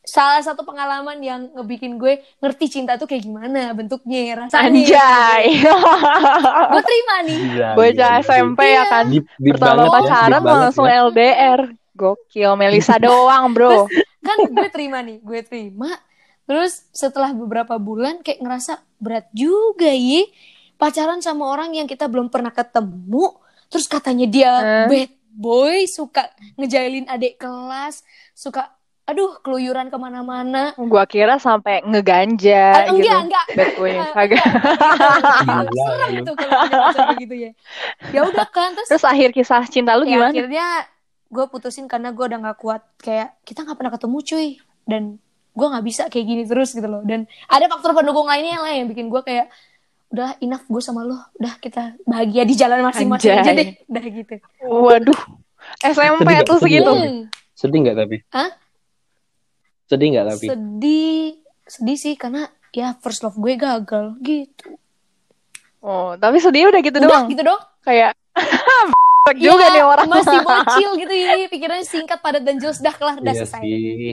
[0.00, 5.44] salah satu pengalaman yang ngebikin gue ngerti cinta tuh kayak gimana bentuknya rasanya Anjay.
[6.72, 8.12] gue terima nih Gila, Bocah.
[8.20, 9.04] SMP ya kan.
[9.06, 10.98] Deep, deep Pertama banget ya, pacaran banget langsung ya.
[11.06, 11.60] LDR.
[11.92, 13.84] Gokil, Melisa doang, bro.
[14.20, 15.92] kan gue terima nih gue terima
[16.44, 20.28] terus setelah beberapa bulan kayak ngerasa berat juga yi
[20.76, 23.36] pacaran sama orang yang kita belum pernah ketemu
[23.70, 24.86] terus katanya dia Eh.
[24.86, 28.02] bad boy suka ngejailin adik kelas
[28.32, 28.66] suka
[29.02, 33.00] aduh keluyuran ke mana-mana Gua kira sampai ngeganja Ah, gitu.
[33.00, 34.38] enggak enggak Bad boy kagak.
[34.38, 34.44] enggak.
[35.70, 36.60] Gila, serem tuh kalau
[37.16, 37.50] gitu ya
[38.10, 40.30] ya udah kan terus Terus akhir kisah cinta lu ya gimana?
[40.30, 40.66] akhirnya
[41.26, 44.48] gue putusin karena gue udah nggak kuat kayak kita nggak pernah ketemu cuy
[44.84, 45.02] dan
[45.50, 48.86] gue nggak bisa kayak gini terus gitu loh dan ada faktor pendukung lainnya lah yang
[48.86, 49.46] bikin gue kayak
[50.10, 54.34] udah enough gue sama lo udah kita bahagia di jalan masing-masing aja deh udah gitu
[54.60, 55.20] Waduh.
[55.80, 56.62] SMP Sedih tuh gak?
[56.62, 56.92] Segitu.
[56.92, 57.20] Hmm,
[57.52, 58.16] Sedih nggak tapi?
[58.28, 58.50] Hah?
[59.86, 60.46] Sedih nggak tapi?
[60.48, 61.22] sedih
[61.64, 64.74] sedih sih karena ya first love gue gagal gitu
[65.78, 67.24] Oh, tapi sedih udah gitu udah doang.
[67.26, 68.12] gitu dong Kayak
[69.38, 70.06] juga Iya, nih orang.
[70.06, 74.12] masih bocil gitu ya pikirannya singkat padat dan jelas dah kelar udah Iya selesai sih.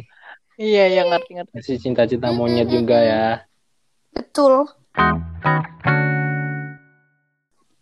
[0.58, 1.54] Iya, iya ngerti ngerti.
[1.54, 3.26] Masih cinta-cinta monyet juga ya.
[4.10, 4.66] betul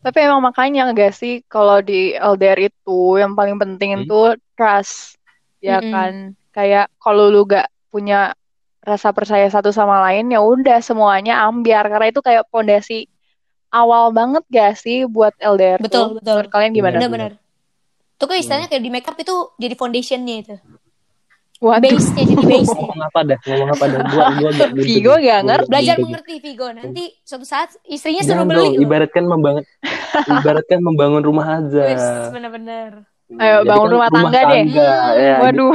[0.05, 4.03] Tapi emang makanya gak sih kalau di LDR itu yang paling penting Hmm.
[4.05, 5.17] itu trust.
[5.57, 5.89] Ya Mm-mm.
[5.89, 6.13] kan?
[6.53, 8.37] Kayak kalau lu gak punya
[8.85, 13.09] rasa percaya satu sama lain ya udah semuanya ambiar karena itu kayak pondasi
[13.73, 16.21] awal banget gak sih buat LDR Betul, tuh?
[16.21, 16.33] betul.
[16.37, 16.95] Menurut kalian gimana?
[17.01, 17.31] Benar-benar
[18.15, 20.55] itu kan istilahnya kayak di makeup itu jadi foundationnya itu
[21.55, 23.37] Waduh, base-nya jadi base-nya Ngomong apa dah?
[23.41, 23.99] Ngomong apa dah?
[24.05, 24.83] Gua gua gak gitu.
[24.83, 25.69] Vigo gak ngerti.
[25.71, 29.63] belajar mengerti Vigo nanti suatu saat istrinya suruh Jangan beli dong, ibaratkan membangun
[30.35, 31.83] ibaratkan membangun rumah aja.
[31.85, 32.91] Wes, bener-bener
[33.25, 34.45] Ayo, Jadi bangun kan rumah tangga deh.
[34.69, 35.73] tangga, ya, waduh.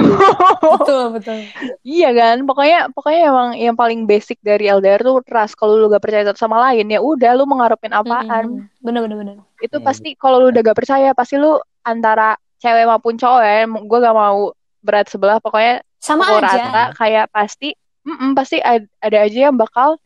[0.70, 1.38] betul betul
[1.82, 5.58] Iya kan, pokoknya pokoknya emang yang paling basic dari LDR tuh trust.
[5.58, 8.70] Kalau lu gak percaya satu sama lain ya udah lu mengharapin apaan.
[8.78, 9.84] bener bener bener Itu Hmm.
[9.84, 14.14] pasti kalau lu udah gak percaya pasti lu antara cewek maupun cowok ya, gue gak
[14.14, 19.38] mau berat sebelah pokoknya sama pukul aja rata kayak pasti mm-mm, pasti ad- ada aja
[19.46, 20.00] yang bakal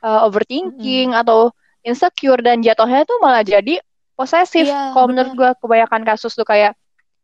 [0.00, 1.50] uh, overthinking atau
[1.80, 3.76] insecure dan jatuhnya tuh malah jadi
[4.14, 4.64] posesif.
[4.64, 6.72] Iya, Kalau menurut gue kebanyakan kasus tuh kayak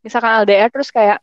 [0.00, 1.22] misalkan LDR terus kayak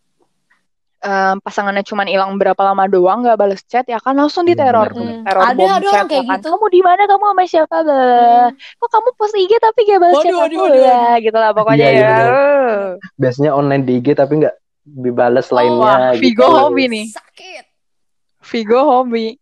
[0.97, 4.89] em, pasangannya cuman hilang berapa lama doang nggak balas chat ya kan langsung Iya, diteror
[4.89, 5.21] benar.
[5.23, 6.37] teror Ada- bom ada chat orang kayak ya kan.
[6.37, 6.47] gitu.
[6.49, 8.47] kamu di mana kamu sama siapa Blah.
[8.55, 11.51] kok kamu post IG tapi gak balas Waduh, chat waduh, aku waduh, lah gitu lah
[11.51, 12.15] pokoknya Iya, ya.
[12.17, 12.85] Uh.
[13.15, 14.55] Biasanya online di IG tapi nggak
[14.87, 15.77] dibales lainnya.
[15.77, 16.21] wah, gitu.
[16.23, 17.63] Vigo hobi nih sakit
[18.45, 19.35] Vigo hobi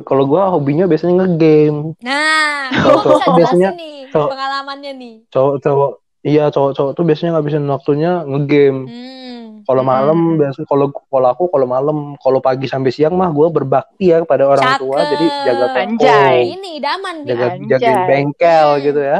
[0.00, 1.98] Kalau gua hobinya biasanya ngegame.
[1.98, 5.90] nah Cowok- gue bisa cowok biasanya- nih cowok- pengalamannya nih Cowok-cowok
[6.22, 8.82] iya cowok-cowok tuh biasanya ngabisin waktunya ngegame.
[8.84, 9.24] hmm.
[9.64, 9.90] Kalau Hmm.
[9.90, 14.22] malam biasa kalau kalau aku kalau malam kalau pagi sampai siang mah gua berbakti ya
[14.22, 16.38] kepada orang tua jadi jaga toko, Anjay.
[16.52, 18.82] ini idaman nih jaga jaga bengkel Hmm.
[18.84, 19.18] gitu ya.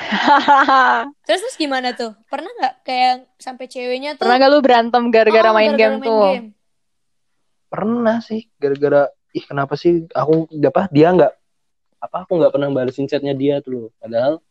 [1.26, 5.48] terus terus gimana tuh pernah nggak kayak sampai ceweknya tuh pernah gak lu berantem gara-gara
[5.50, 6.48] Oh, main gara-gara game main tuh game.
[7.70, 11.32] Pernah sih gara-gara ih kenapa sih aku apa dia nggak
[12.00, 13.88] apa aku nggak pernah balesin chatnya dia tuh loh.
[14.02, 14.42] Padahal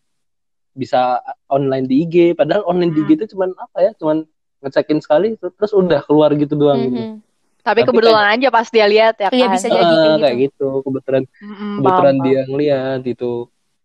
[0.71, 1.19] bisa
[1.51, 3.91] online di IG, padahal online di IG itu cuman apa ya?
[3.99, 4.23] Cuman
[4.63, 6.95] ngecekin sekali terus udah keluar gitu doang gitu.
[6.95, 7.15] Mhm.
[7.59, 10.37] tapi Tapi kebetulan aja pas dia lihat ya Iya, kan bisa jadi Ah, kayak kayak
[10.47, 10.67] gitu.
[10.79, 13.33] Kebetulan Mm-mm, kebetulan paham, dia ngeliat itu.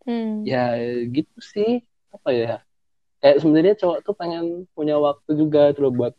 [0.04, 0.44] Hmm.
[0.44, 0.76] Ya
[1.08, 1.80] gitu sih.
[2.12, 2.60] Apa ya?
[3.18, 4.44] Kayak sebenarnya cowok tuh pengen
[4.76, 6.14] punya waktu juga tuh loh buat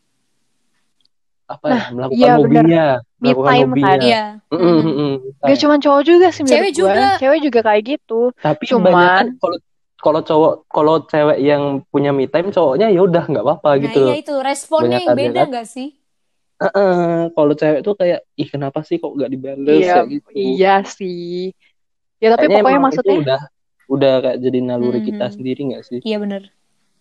[1.45, 1.81] apa ya?
[1.93, 2.41] Melakukan iya, bener.
[2.41, 2.85] hobinya,
[3.21, 3.93] Me melakukan time hobinya.
[3.93, 4.01] kan.
[4.01, 4.23] Iya.
[4.49, 5.15] Mm, mm, mm, mm.
[5.45, 7.03] Gak cuma cowok juga sih Cewek juga.
[7.21, 8.19] Cewek juga kayak gitu.
[8.41, 9.57] Tapi Cuman- kebanyakan kalau
[9.95, 14.01] kalau cowok kalau cewek yang punya me time cowoknya ya udah nggak apa-apa Nah, gitu.
[14.05, 15.47] iya itu responnya yang beda kan?
[15.49, 15.87] nggak sih?
[16.55, 20.27] Heeh, kalau cewek tuh kayak ih kenapa sih kok nggak dibales Iya, kayak gitu.
[20.33, 21.51] iya sih.
[22.17, 23.41] Ya tapi Kayaknya pokoknya maksudnya udah
[23.87, 25.33] udah kayak jadi naluri kita Mhm.
[25.33, 25.99] sendiri nggak sih?
[26.01, 26.43] Iya bener.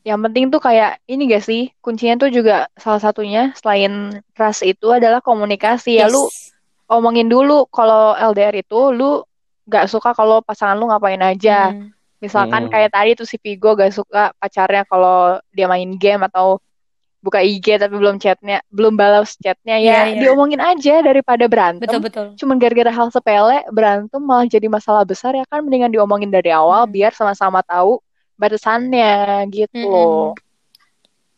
[0.04, 1.72] yang penting tuh kayak ini gak sih?
[1.80, 5.96] Kuncinya tuh juga salah satunya selain trust itu adalah komunikasi.
[5.96, 6.12] Ya Yes.
[6.12, 6.28] lu
[6.92, 9.24] omongin dulu kalau LDR itu lu
[9.64, 11.72] gak suka kalau pasangan lu ngapain aja.
[11.72, 11.88] Hmm.
[12.20, 12.72] Misalkan Hmm.
[12.72, 16.60] kayak tadi tuh si Vigo gak suka pacarnya kalau dia main game atau
[17.24, 20.20] buka IG tapi belum chatnya, belum balas chatnya ya Iya, iya.
[20.20, 21.80] diomongin aja daripada berantem.
[21.82, 22.26] Betul betul.
[22.40, 26.84] Cuman gara-gara hal sepele berantem malah jadi masalah besar ya kan mendingan diomongin dari awal
[26.84, 26.92] Hmm.
[26.94, 27.92] biar sama-sama tahu
[28.40, 29.08] batasannya
[29.56, 29.92] gitu Mm-mm.
[29.92, 30.34] loh.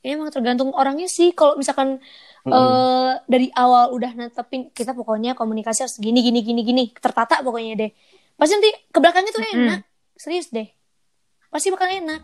[0.05, 1.35] Ini emang tergantung orangnya sih.
[1.39, 1.99] Kalau misalkan
[2.47, 2.53] Mm-mm.
[2.55, 7.73] eh, dari awal udah netepin kita pokoknya komunikasi harus gini gini gini gini tertata pokoknya
[7.81, 7.91] deh.
[8.39, 9.67] Pasti nanti ke belakangnya tuh Mm-mm.
[9.67, 9.81] enak.
[10.15, 10.67] Serius deh.
[11.53, 12.21] Pasti bakal enak.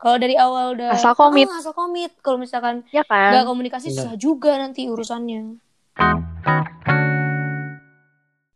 [0.00, 1.44] Kalau dari awal udah Asal komit.
[1.52, 2.08] Ah, asal komit.
[2.24, 3.48] Kalau misalkan Ya nggak kan?
[3.52, 3.96] komunikasi Benar.
[4.00, 5.60] susah juga nanti urusannya.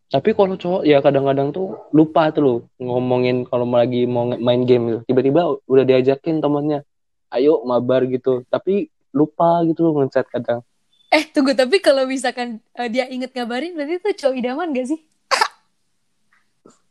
[0.09, 4.64] Tapi kalau cowok ya kadang-kadang tuh lupa tuh loh ngomongin kalau mau lagi mau main
[4.64, 5.00] game gitu.
[5.12, 6.80] Tiba-tiba udah diajakin temannya,
[7.28, 8.40] ayo mabar gitu.
[8.48, 10.64] Tapi lupa gitu loh ngechat kadang.
[11.12, 15.00] Eh tunggu tapi kalau misalkan eh, dia inget ngabarin berarti itu cowok idaman gak sih?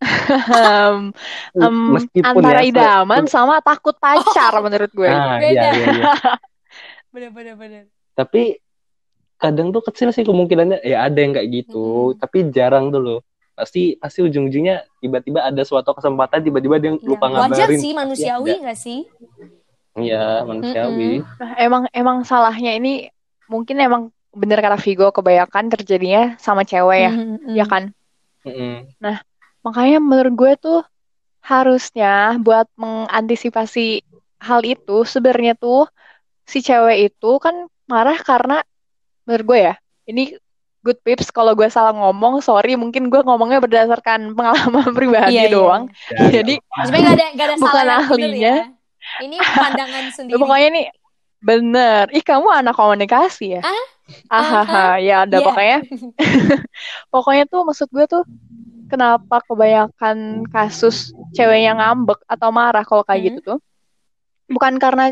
[0.03, 0.97] Em,
[1.55, 5.09] em, Meskipun antara ya, idaman sama takut pacar menurut gue.
[5.09, 5.49] Nah, Beda.
[5.51, 6.03] iya, iya, iya.
[7.13, 7.83] Bener bener bener.
[8.17, 8.57] Tapi
[9.37, 12.19] kadang tuh kecil sih kemungkinannya ya ada yang kayak gitu, Mm-mm.
[12.19, 13.19] tapi jarang tuh loh.
[13.53, 17.77] Pasti pasti ujung-ujungnya tiba-tiba ada suatu kesempatan tiba-tiba dia Ya, lupa wajar ngabarin.
[17.77, 18.65] sih Pasti manusiawi ada.
[18.65, 18.99] gak sih?
[19.93, 21.21] Iya, manusiawi.
[21.37, 23.13] Nah, emang emang salahnya ini
[23.45, 27.83] mungkin emang bener kata Vigo kebanyakan terjadinya sama cewek ya, Mm, mm, ya kan?
[28.41, 28.89] Mm-mm.
[29.63, 30.79] Makanya menurut gue tuh
[31.39, 34.03] harusnya buat mengantisipasi
[34.39, 35.87] hal itu sebenarnya tuh
[36.43, 38.63] si cewek itu kan marah karena
[39.23, 40.35] menurut gue ya ini
[40.79, 45.51] good pips kalau gue salah ngomong sorry mungkin gue ngomongnya berdasarkan pengalaman pribadi Iya, iya,
[45.51, 48.39] doang Ya, jadi Sebenarnya gak ada, gak ada Bukan ahlinya.
[48.39, 48.65] ya.
[49.19, 50.39] Ini pandangan sendiri.
[50.39, 50.87] pokoknya nih
[51.39, 53.83] bener ih kamu anak komunikasi ya Ah?
[54.27, 55.45] Ahaha, ya ada Iya.
[55.45, 55.77] pokoknya
[57.13, 58.23] pokoknya tuh maksud gue tuh
[58.93, 60.17] kenapa kebanyakan
[60.53, 60.95] kasus
[61.33, 63.27] ceweknya ngambek atau marah kalau kayak Hmm.
[63.33, 63.59] gitu tuh
[64.53, 65.05] bukan karena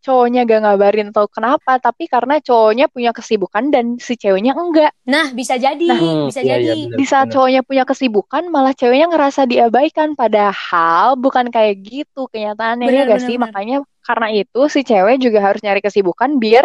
[0.00, 5.28] cowoknya gak ngabarin atau kenapa tapi karena cowoknya punya kesibukan dan si ceweknya enggak Nah,
[5.34, 6.80] bisa jadi, Hmm, bisa iya, iya, jadi.
[6.88, 7.34] bener, di saat bener.
[7.36, 13.20] cowoknya punya kesibukan malah ceweknya ngerasa diabaikan padahal bukan kayak gitu kenyataannya ya Bener, gak
[13.20, 13.44] bener, sih bener.
[13.44, 16.64] makanya karena itu si cewek juga harus nyari kesibukan biar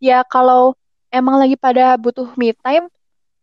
[0.00, 0.72] ya kalau
[1.12, 2.88] emang lagi pada butuh me time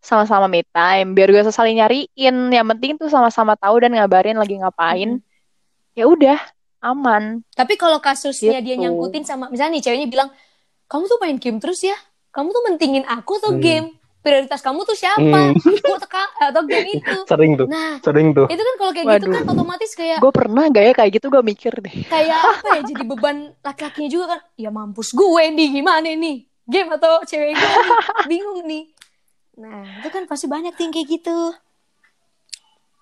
[0.08, 2.16] sama-sama me time biar gak usah saling nyariin
[2.48, 5.20] yang penting tuh sama-sama tahu dan ngabarin lagi ngapain
[5.92, 6.40] ya udah
[6.80, 8.82] aman Tapi kalau kasusnya dia Gitu.
[8.82, 10.30] nyangkutin sama misalnya nih ceweknya bilang,
[10.86, 11.98] "Kamu tuh main game terus ya?
[12.30, 13.60] Kamu tuh mentingin aku atau Hmm.
[13.60, 13.88] game?
[14.18, 15.20] Prioritas kamu tuh siapa?
[15.20, 15.56] Hmm.
[15.56, 18.46] Aku teka- atau game itu?" Sering tuh, Nah, sering tuh.
[18.46, 19.34] itu kan kalau kayak gitu Waduh.
[19.34, 22.82] kan otomatis kayak gue pernah gak ya kayak gitu gue mikir deh kayak apa ya
[22.86, 27.68] jadi beban laki-lakinya juga kan ya mampus gue nih gimana nih game atau cewek gue
[27.68, 27.92] nih
[28.30, 28.84] bingung nih
[29.58, 31.38] nah itu kan pasti banyak yang kayak gitu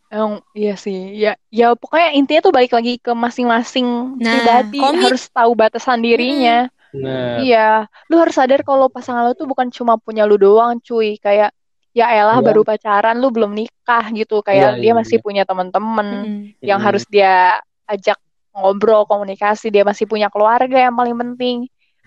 [0.06, 1.18] Emang iya sih.
[1.18, 5.02] Ya ya pokoknya intinya tuh balik lagi ke masing-masing Nah, pribadi komit.
[5.02, 6.70] harus tahu batasan dirinya.
[6.96, 11.18] Nah, Iya, lu harus sadar kalau pasangan lu tuh bukan cuma punya lu doang, cuy.
[11.20, 11.52] Kayak
[11.92, 12.46] ya elah Iya.
[12.48, 14.40] baru pacaran lu belum nikah gitu.
[14.46, 15.26] Kayak Iya, dia iya, masih iya.
[15.26, 16.64] punya teman-teman Mm-mm.
[16.64, 18.16] yang mm, harus dia ajak
[18.56, 19.74] ngobrol, komunikasi.
[19.74, 21.58] Dia masih punya keluarga yang paling penting.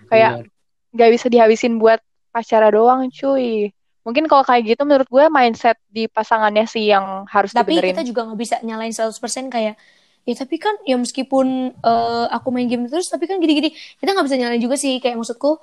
[0.09, 0.49] Kayak
[0.95, 1.99] nggak bisa dihabisin buat
[2.33, 3.69] pacara doang, cuy.
[4.09, 7.93] Mungkin kalau kayak gitu menurut gue mindset di pasangannya sih yang harus tapi dibenerin.
[7.93, 9.77] kita juga nggak bisa nyalain 100% kayak
[10.25, 13.69] ya tapi kan ya meskipun eh, aku main game terus tapi kan gini-gini
[14.01, 15.61] kita nggak bisa nyalain juga sih kayak maksudku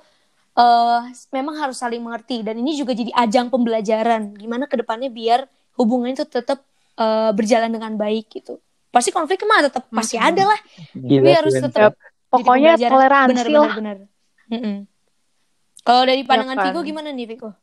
[0.57, 1.01] eh
[1.35, 5.45] memang harus saling mengerti dan ini juga jadi ajang pembelajaran gimana ke depannya biar
[5.77, 6.65] hubungan itu tetap
[6.97, 8.57] eh, berjalan dengan baik gitu
[8.89, 10.59] pasti konflik mah tetap pasti ada lah
[10.95, 11.91] Gila tapi harus tetap
[12.27, 13.75] Pokoknya toleransi benar, lah.
[13.79, 14.51] benar, benar.
[14.51, 14.77] Mm-mm.
[15.87, 16.65] kalau dari pandangan kan?
[16.71, 17.55] Vigo gimana nih Vigo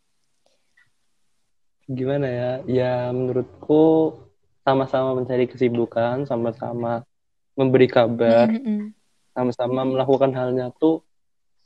[1.89, 4.17] gimana ya ya menurutku
[4.65, 7.05] sama-sama mencari kesibukan sama-sama
[7.53, 8.97] memberi kabar Mm-mm.
[9.37, 11.05] sama-sama melakukan halnya tuh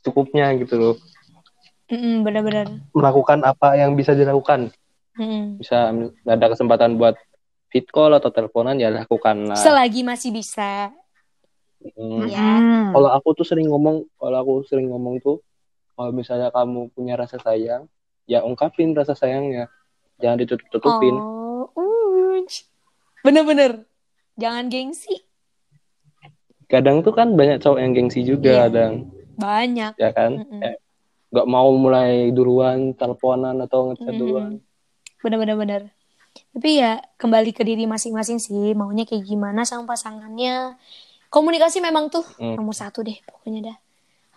[0.02, 0.96] cukupnya gitu loh
[1.88, 4.74] Mm-mm, benar-benar melakukan apa yang bisa dilakukan
[5.14, 5.62] Mm-mm.
[5.62, 5.94] bisa
[6.26, 7.14] ada kesempatan buat
[7.70, 10.90] fit call atau teleponan ya lakukan lah selagi masih bisa.
[11.78, 12.58] Ya.
[12.58, 12.90] Hmm.
[12.90, 15.38] kalau aku tuh sering ngomong kalau aku sering ngomong tuh
[15.94, 17.86] kalau misalnya kamu punya rasa sayang
[18.26, 19.70] ya ungkapin rasa sayangnya
[20.18, 21.66] jangan ditutup-tutupin Oh.
[23.20, 23.84] Bener-bener.
[24.34, 25.26] Jangan gengsi.
[26.66, 28.60] kadang tuh kan banyak cowok yang gengsi juga Iya.
[28.62, 28.92] kadang
[29.34, 29.92] Banyak.
[29.96, 30.60] ya kan Mm-mm.
[30.60, 30.76] Eh,
[31.30, 34.20] nggak mau mulai duluan teleponan atau ngechat Mm-mm.
[34.20, 34.52] duluan
[35.18, 35.56] Bener-bener.
[35.56, 35.82] bener.
[36.52, 38.70] Tapi ya kembali ke diri masing-masing sih.
[38.70, 40.76] Maunya kayak gimana sama pasangannya.
[41.26, 42.54] Komunikasi memang tuh Hmm.
[42.54, 43.76] nomor satu deh pokoknya dah.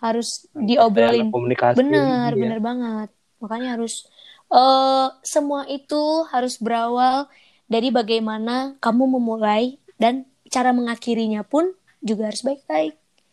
[0.00, 1.28] Harus Kayak diobrolin.
[1.28, 2.40] komunikasi Bener, iya.
[2.42, 3.08] bener banget.
[3.38, 4.08] Makanya harus
[4.52, 7.26] eh semua itu harus berawal
[7.64, 12.92] dari bagaimana kamu memulai dan cara mengakhirinya pun juga harus baik-baik.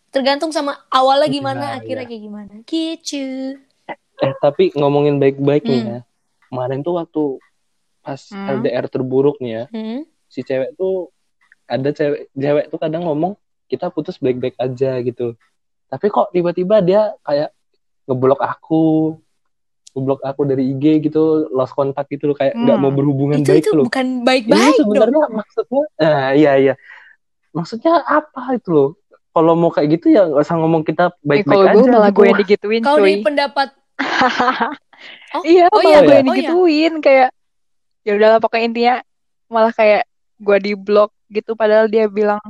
[0.09, 2.09] Tergantung sama awalnya gimana, Nah, akhirnya iya.
[2.09, 2.53] kayak gimana.
[2.63, 3.25] Gitu.
[4.19, 5.89] eh tapi ngomongin baik-baik nih Hmm.
[5.89, 5.99] ya
[6.45, 7.39] kemarin tuh waktu
[7.99, 8.59] pas Hmm.
[8.59, 10.03] LDR terburuk nih ya Hmm?
[10.27, 11.07] si cewek tuh
[11.63, 15.39] ada cewek cewek tuh kadang ngomong kita putus baik-baik aja gitu
[15.87, 17.55] tapi kok tiba-tiba dia kayak
[18.05, 19.15] ngeblok aku
[19.99, 22.81] ngeblok aku dari IG gitu lost kontak gitu loh kayak nggak Hmm.
[22.81, 24.77] mau berhubungan Itu baik itu loh bukan ini baik-baik dong.
[24.79, 26.73] sebenarnya maksudnya ah iya iya
[27.49, 28.89] maksudnya apa itu loh
[29.29, 32.07] kalau mau kayak gitu ya nggak usah ngomong kita Eh, baik-baik kalau aja gue malah
[32.07, 32.15] gitu.
[32.15, 33.03] gue yang digituin Kau cuy.
[33.03, 33.69] dari pendapat
[35.29, 36.29] Oh, Iya, oh malah iya, gue oh yang iya.
[36.29, 37.29] digituin kayak
[38.01, 38.95] ya udahlah pokoknya intinya
[39.45, 40.03] malah kayak
[40.37, 42.41] gue di blok gitu padahal dia bilang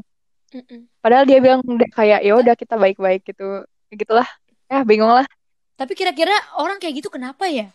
[0.50, 0.90] Mm-mm.
[0.98, 4.26] padahal dia bilang udah kayak ya udah kita baik-baik gitu gitulah
[4.66, 5.26] ya bingung lah
[5.80, 7.72] Tapi kira-kira orang kayak gitu kenapa ya?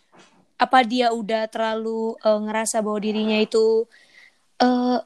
[0.55, 3.89] Apa dia udah terlalu eh, ngerasa bahwa dirinya itu
[4.57, 4.99] eh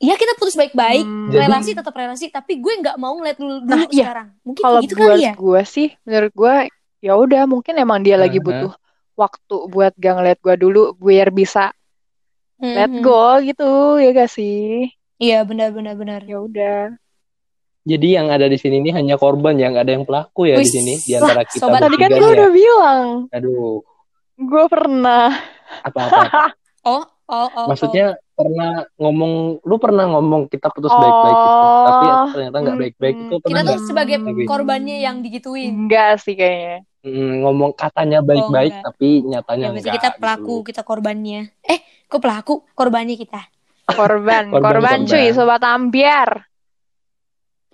[0.00, 1.28] ya kita putus baik-baik, Hmm.
[1.28, 4.04] Jadi- relasi tetap relasi, tapi gue nggak mau ngeliat dulu, dulu Nah, iya.
[4.06, 4.28] sekarang.
[4.42, 5.32] Mungkin kalau kayak gitu buat kali ya.
[5.34, 6.54] gue sih menurut gue
[7.00, 8.48] ya udah mungkin emang dia lagi Uh-huh.
[8.48, 8.72] butuh
[9.14, 11.70] waktu buat gak ngeliat gue dulu biar bisa
[12.56, 13.00] let Mhm.
[13.00, 16.20] go gitu ya gak sih Iya benar-benar benar.
[16.22, 16.78] ya udah
[17.84, 20.72] Jadi yang ada di sini ini hanya korban yang ada yang pelaku ya di Wis,
[20.72, 21.80] sini di antara kita sobat.
[21.80, 22.32] tadi kan gue ya.
[22.32, 23.84] udah bilang Aduh,
[24.34, 25.28] gue pernah
[25.80, 26.22] apa-apa.
[26.84, 27.66] Oh, oh, oh.
[27.66, 32.26] Maksudnya pernah ngomong, lu pernah ngomong kita putus baik-baik gitu, tapi Oh.
[32.30, 33.48] ternyata nggak baik-baik itu Mm-mm.
[33.48, 35.72] kita tuh sebagai Tapi- korbannya yang digituin.
[35.74, 38.84] enggak sih kayaknya Mm, ngomong katanya baik-baik, enggak.
[38.86, 39.94] tapi nyatanya Ya enggak.
[39.94, 40.66] kita pelaku, gitu.
[40.66, 41.40] kita korbannya.
[41.62, 42.54] Eh, kok pelaku?
[42.70, 43.40] Korbannya kita.
[43.86, 45.32] korban Korban, korban cuy korban.
[45.34, 46.30] sobat ambiar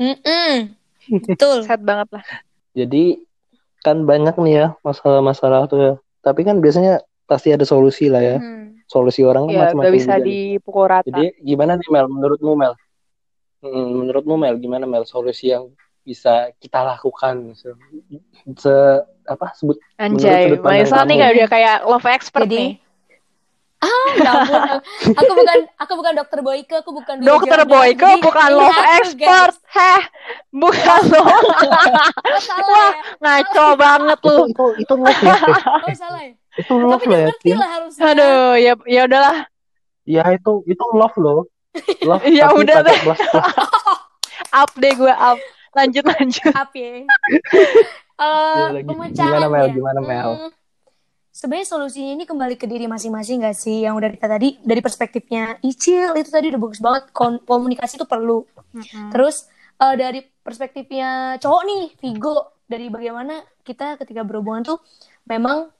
[0.00, 0.52] Mm-mm.
[1.28, 1.68] Betul.
[1.68, 2.24] set banget lah
[2.72, 3.20] Jadi
[3.84, 5.94] kan banyak nih ya masalah-masalah tuh ya.
[6.20, 8.36] Tapi kan biasanya pasti ada solusi lah ya.
[8.40, 8.80] Hmm.
[8.88, 12.06] Solusi orang kan ya macam-macam gak bisa dipukul rata Jadi gimana nih Mel?
[12.10, 12.74] Menurutmu Mel?
[13.60, 15.68] Mm, menurutmu Mel gimana Mel solusi yang
[16.00, 17.76] bisa kita lakukan se,
[18.56, 22.72] se- apa sebut anjay Maisa nih kayak udah kayak love expert Jadi, nih
[23.80, 24.60] Ah, ya ampun.
[25.16, 27.64] Aku bukan aku bukan dokter Boyke, aku bukan dokter.
[27.64, 29.72] Boyke Jadi, bukan love expert guys.
[29.72, 30.02] heh
[30.52, 31.32] bukan lo Oh,
[32.38, 33.02] salah Wah, ya.
[33.40, 35.62] ngaco banget itu lu itu itu love ya Tin.
[35.80, 36.32] Oh, salah ya.
[36.54, 37.56] itu love Tapi ya ngerti Tin.
[37.56, 38.02] lah harusnya.
[38.06, 39.36] aduh ya ya udahlah
[40.04, 41.40] ya itu itu love loh
[42.02, 42.98] love Ya udah deh.
[43.00, 43.20] plus plus
[44.60, 45.38] up deh gue up
[45.72, 47.06] lanjut lanjut Up ya.
[48.20, 48.84] Eh, lagi.
[48.84, 49.64] pemecahan Gimana, Mel?
[49.64, 49.72] ya.
[49.72, 50.30] Gimana, Mel?
[50.36, 50.50] Hmm,
[51.40, 53.80] Sebenarnya solusinya ini kembali ke diri masing-masing gak sih?
[53.88, 57.08] Yang udah kita tadi dari perspektifnya Icil itu tadi udah bagus banget.
[57.16, 58.44] Kon- komunikasi itu perlu.
[59.08, 59.48] Terus
[59.80, 64.84] eh, dari perspektifnya cowok nih, Vigo, dari bagaimana kita ketika berhubungan tuh
[65.24, 65.72] memang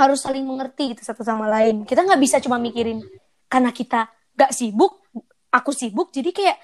[0.00, 1.84] harus saling mengerti gitu satu sama lain.
[1.84, 3.04] Kita nggak bisa cuma mikirin
[3.52, 5.04] karena kita nggak sibuk,
[5.52, 6.56] aku sibuk, jadi kayak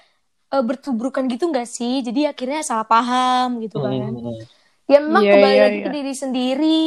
[0.57, 2.01] eh, bertubrukan gitu nggak sih?
[2.01, 3.93] Jadi akhirnya salah paham gitu kan.
[3.93, 4.41] Hmm.
[4.89, 5.95] Ya memang Iya, kembali iya, lagi ke iya.
[6.01, 6.81] diri sendiri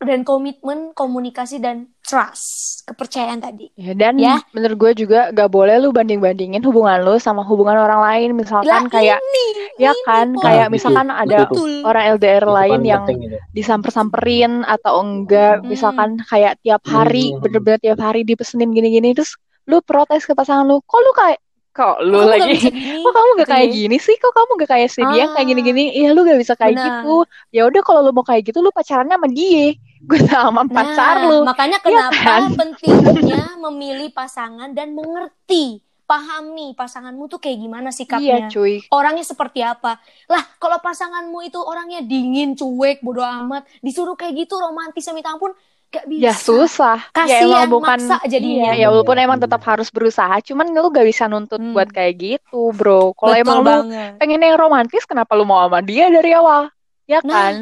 [0.00, 2.46] dan komitmen, komunikasi dan trust,
[2.84, 3.66] kepercayaan tadi.
[3.74, 4.38] Ya, dan Ya.
[4.50, 8.28] menurut gue juga gak boleh lu banding-bandingin hubungan lu sama hubungan orang lain.
[8.32, 9.44] Misalkan Lah, kayak, ini,
[9.76, 10.44] ya ini kan, poin.
[10.44, 11.82] kayak Nah, misalkan ada Betul.
[11.82, 13.36] orang LDR Itu lain yang penting itu.
[13.52, 15.60] disamper-samperin atau enggak.
[15.60, 15.66] Hmm.
[15.66, 17.42] Misalkan kayak tiap hari, Hmm.
[17.42, 19.12] bener-bener tiap hari dipesenin gini-gini.
[19.12, 19.34] Terus
[19.64, 23.02] lu protes ke pasangan lu, kok lu kayak, kok lu Kok kamu lagi, gini?
[23.02, 23.74] kok kamu gak Gitu kayak ya.
[23.74, 24.16] gini sih?
[24.16, 25.50] Kok kamu gak kayak si dia yang kayak Ah.
[25.50, 25.82] gini-gini?
[25.92, 26.86] Iya lu gak bisa kayak Benar.
[27.02, 27.14] gitu.
[27.50, 29.74] Ya udah kalau lu mau kayak gitu, lu pacarannya sama dia.
[29.98, 31.42] Gue sama pacar lu.
[31.42, 32.42] Nah, makanya Iya kenapa kan?
[32.54, 38.48] pentingnya memilih pasangan dan mengerti, pahami pasanganmu tuh kayak gimana Iya sikapnya.
[38.48, 38.80] cuy.
[38.88, 40.00] Orangnya seperti apa?
[40.30, 45.52] Lah, kalau pasanganmu itu orangnya dingin, cuek, bodo amat, disuruh kayak gitu romantis minta ampun,
[45.92, 46.24] gak bisa.
[46.24, 46.98] Ya susah.
[47.12, 48.72] ya Kasian, emang bukan maksa jadinya.
[48.72, 51.76] Iya, ya walaupun emang tetap harus berusaha, cuman lu gak bisa nuntut Hmm.
[51.76, 53.12] buat kayak gitu, bro.
[53.12, 53.76] Kalau emang lu
[54.16, 56.72] pengen yang romantis, kenapa lu mau sama dia dari awal?
[57.04, 57.34] Ya Nah.
[57.36, 57.54] kan?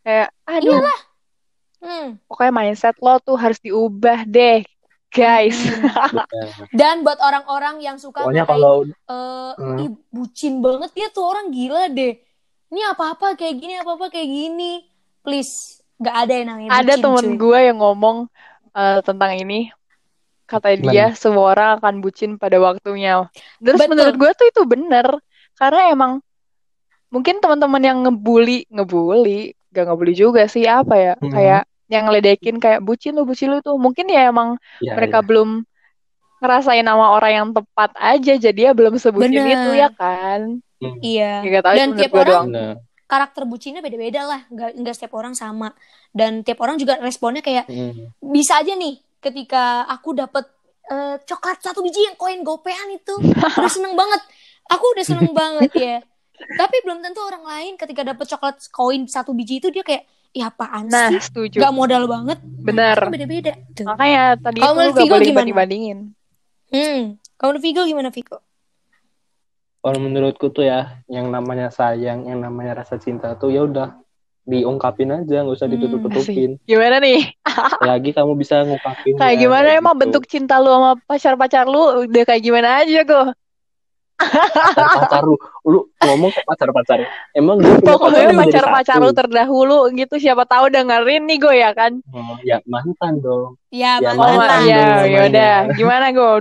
[0.00, 0.80] Kayak, aduh,
[1.80, 2.20] Hmm.
[2.28, 4.60] pokoknya mindset lo tuh harus diubah deh,
[5.08, 5.56] guys.
[5.56, 6.20] Hmm.
[6.78, 9.96] Dan buat orang-orang yang suka Pokoknya ngatain, kalau eh, Hmm.
[10.08, 12.20] bucin banget dia tuh orang gila deh.
[12.70, 14.84] Ini apa-apa kayak gini, apa-apa kayak gini.
[15.20, 17.36] Please, gak ada yang namanya Ada bucin, temen cuy.
[17.36, 18.16] gue yang ngomong
[18.70, 19.60] eh, tentang ini.
[20.44, 23.30] Kata dia, semua orang akan bucin pada waktunya.
[23.58, 23.90] Terus Betul.
[23.94, 25.06] menurut gue tuh itu bener.
[25.54, 26.12] Karena emang
[27.06, 31.14] mungkin teman-teman yang ngebully, ngebully, gak ngebully juga sih apa ya?
[31.18, 31.30] Hmm.
[31.30, 33.74] Kayak yang ngeledekin kayak bucin lu, bucin lu tuh.
[33.74, 35.26] Mungkin ya emang ya, mereka ya.
[35.26, 35.48] belum
[36.40, 38.32] ngerasain nama orang yang tepat aja.
[38.38, 39.50] Jadi ya belum sebutin Bener.
[39.58, 40.62] itu ya kan?
[40.80, 40.96] Hmm.
[41.02, 41.44] Iya.
[41.44, 42.76] Ya tahu Dan tiap gue orang doang.
[43.10, 45.74] Karakter bucinnya beda-beda lah, nggak nggak setiap orang sama.
[46.14, 48.14] Dan tiap orang juga responnya kayak Hmm.
[48.22, 50.46] bisa aja nih ketika aku dapet
[50.90, 53.14] eh, coklat satu biji yang koin gopean itu
[53.58, 54.22] udah seneng banget.
[54.70, 55.98] Aku udah seneng banget ya.
[56.40, 60.48] Tapi belum tentu orang lain ketika dapet coklat koin satu biji itu dia kayak, ya
[60.48, 61.20] apaan Nah, sih?
[61.20, 61.58] setuju.
[61.58, 62.38] Gak modal banget.
[62.42, 62.96] Bener.
[62.96, 63.52] Kan beda-beda.
[63.72, 63.86] Tuh.
[63.86, 65.38] Makanya tadi Kalau itu lu menurut gak Vigo boleh gimana?
[65.38, 65.98] banding-bandingin.
[66.70, 67.00] Hmm.
[67.34, 68.38] Kalau menurut Vigo gimana Vigo?
[69.80, 73.96] Kalau menurutku tuh ya, yang namanya sayang, yang namanya rasa cinta tuh ya udah
[74.42, 76.50] diungkapin aja, nggak usah Hmm, ditutup-tutupin.
[76.62, 77.32] Gimana nih?
[77.88, 79.16] Lagi kamu bisa ngungkapin.
[79.16, 83.32] Kayak gimana emang bentuk cinta lu sama pacar-pacar lu udah kayak gimana aja kok?
[84.74, 86.98] Pacar lu lu ngomong ke pacar pacar
[87.32, 89.00] emang gue Pokoknya pacar satu.
[89.00, 91.98] lu terdahulu gitu siapa tahu dengerin nih gue ya kan.
[92.08, 94.36] Oh, ya mantan dong Ya, Ya, Oh mantan.
[94.36, 95.56] mantan ya, dong ya udah.
[95.74, 96.32] Gimana gue?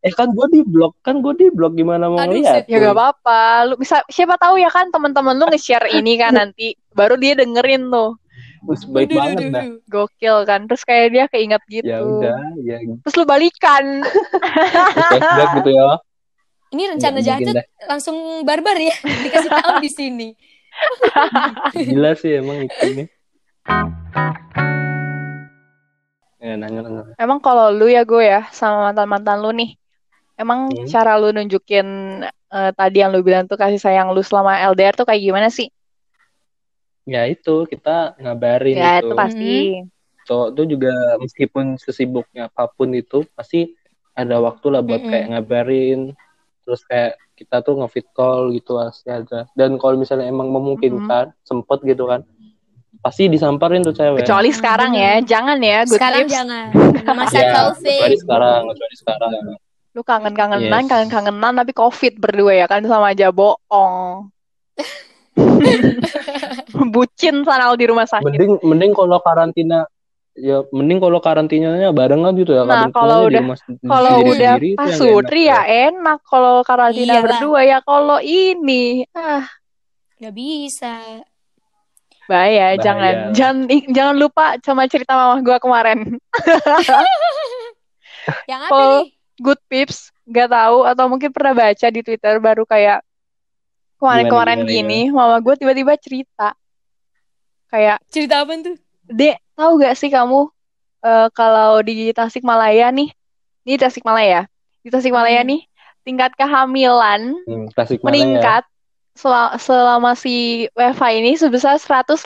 [0.00, 2.96] eh kan gue di blok kan gue di blok gimana mau Aduh, lihat Ya gak
[2.96, 3.40] apa-apa.
[3.66, 7.84] Lu bisa siapa tahu ya kan teman-teman lu nge-share ini kan nanti baru dia dengerin
[7.86, 8.16] tuh.
[8.60, 9.64] Terus baik Aduh, banget dah.
[9.86, 10.60] Gokil kan.
[10.64, 11.84] Terus kayak dia keinget gitu.
[11.84, 14.00] ya udah ya Terus lu balikan.
[14.64, 16.00] flashback gitu ya
[16.70, 17.42] Ini rencana jahat
[17.84, 18.94] langsung barbar ya
[19.26, 20.28] dikasih tahu di sini.
[21.74, 23.08] gila sih emang itu nih
[26.40, 29.70] ya nanya nanya Emang kalau lu ya gue ya sama mantan-mantan lu nih.
[30.40, 30.88] Emang Hmm.
[30.88, 31.86] cara lu nunjukin
[32.24, 35.68] eh, tadi yang lu bilang tuh kasih sayang lu selama LDR tuh kayak gimana sih?
[37.04, 39.52] ya itu kita ngabarin Ya itu itu pasti.
[40.24, 43.74] cowok tuh juga meskipun sesibuknya apa pun itu pasti
[44.14, 45.10] ada waktu lah buat Mm-mm.
[45.10, 46.00] kayak ngabarin
[46.70, 51.82] terus kayak kita tuh nge-fit call gitu pasti ada dan kalau misalnya emang memungkinkan sempet
[51.82, 52.22] gitu kan
[53.00, 56.32] pasti disamperin tuh cewek Kecuali sekarang ya, jangan ya, good Sekarang tips.
[56.36, 56.66] jangan.
[57.18, 57.96] Masa ya COVID.
[57.96, 59.30] kecuali sekarang kecuali sekarang
[59.90, 60.90] Lu kangen-kangenan, Yes.
[60.92, 64.28] kangen-kangenan tapi covid berdua ya kan sama aja bohong.
[66.92, 68.22] Bucin sana lu di rumah sakit.
[68.22, 69.88] mending mending kalau karantina
[70.34, 74.90] ya mending kalau karantinanya barengan gitu ya Nah, kalau di udah- Kalau udah itu pas
[74.94, 77.22] sutri ya enak kalau karantina Iyalah.
[77.26, 79.44] berdua ya kalau ini ah
[80.20, 81.24] Gak bisa.
[82.28, 82.78] bahaya, Bahaya.
[82.78, 83.56] jangan jangan
[83.90, 86.20] jangan lupa sama cerita mama gua kemarin
[88.50, 89.04] Yang apa nih?
[89.40, 93.00] good pips nggak tahu atau mungkin pernah baca di twitter baru kayak
[93.98, 96.54] kemarin-kemarin gini mama gue tiba-tiba cerita
[97.66, 98.76] kayak Cerita apa tuh?
[99.10, 100.46] Dek tahu gak sih kamu
[101.02, 103.10] eh, kalau di Tasikmalaya nih
[103.62, 104.46] ini Tasikmalaya
[104.80, 105.50] di Tasikmalaya Hmm.
[105.50, 105.60] nih
[106.00, 108.08] tingkat kehamilan Hmm, Tasikmalaya.
[108.08, 108.64] meningkat
[109.12, 112.24] sel- selama si WiFi ini sebesar 105%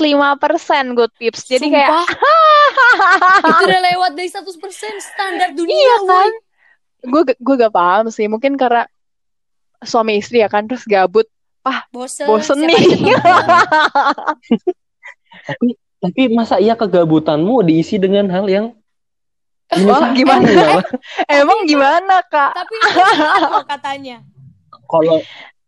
[0.94, 1.42] good pips.
[1.44, 2.06] Jadi kayak Sumpah,
[3.50, 4.54] itu udah lewat dari 100%
[5.00, 5.74] standar dunia.
[5.74, 6.30] iya kan?
[7.02, 8.28] Gue gue gak paham sih.
[8.28, 8.86] Mungkin karena
[9.82, 11.26] suami istri ya kan terus gabut,
[11.90, 12.28] Bosen.
[12.28, 12.84] bosen siapa nih.
[15.44, 15.68] Tapi
[16.04, 18.66] tapi masa iya kegabutanmu diisi dengan hal yang
[19.72, 20.48] Wah, menyesalkan gimana?
[20.52, 20.76] ya?
[21.40, 22.52] Emang gimana kak?
[22.52, 24.20] Tapi loh katanya.
[24.84, 25.24] Kalau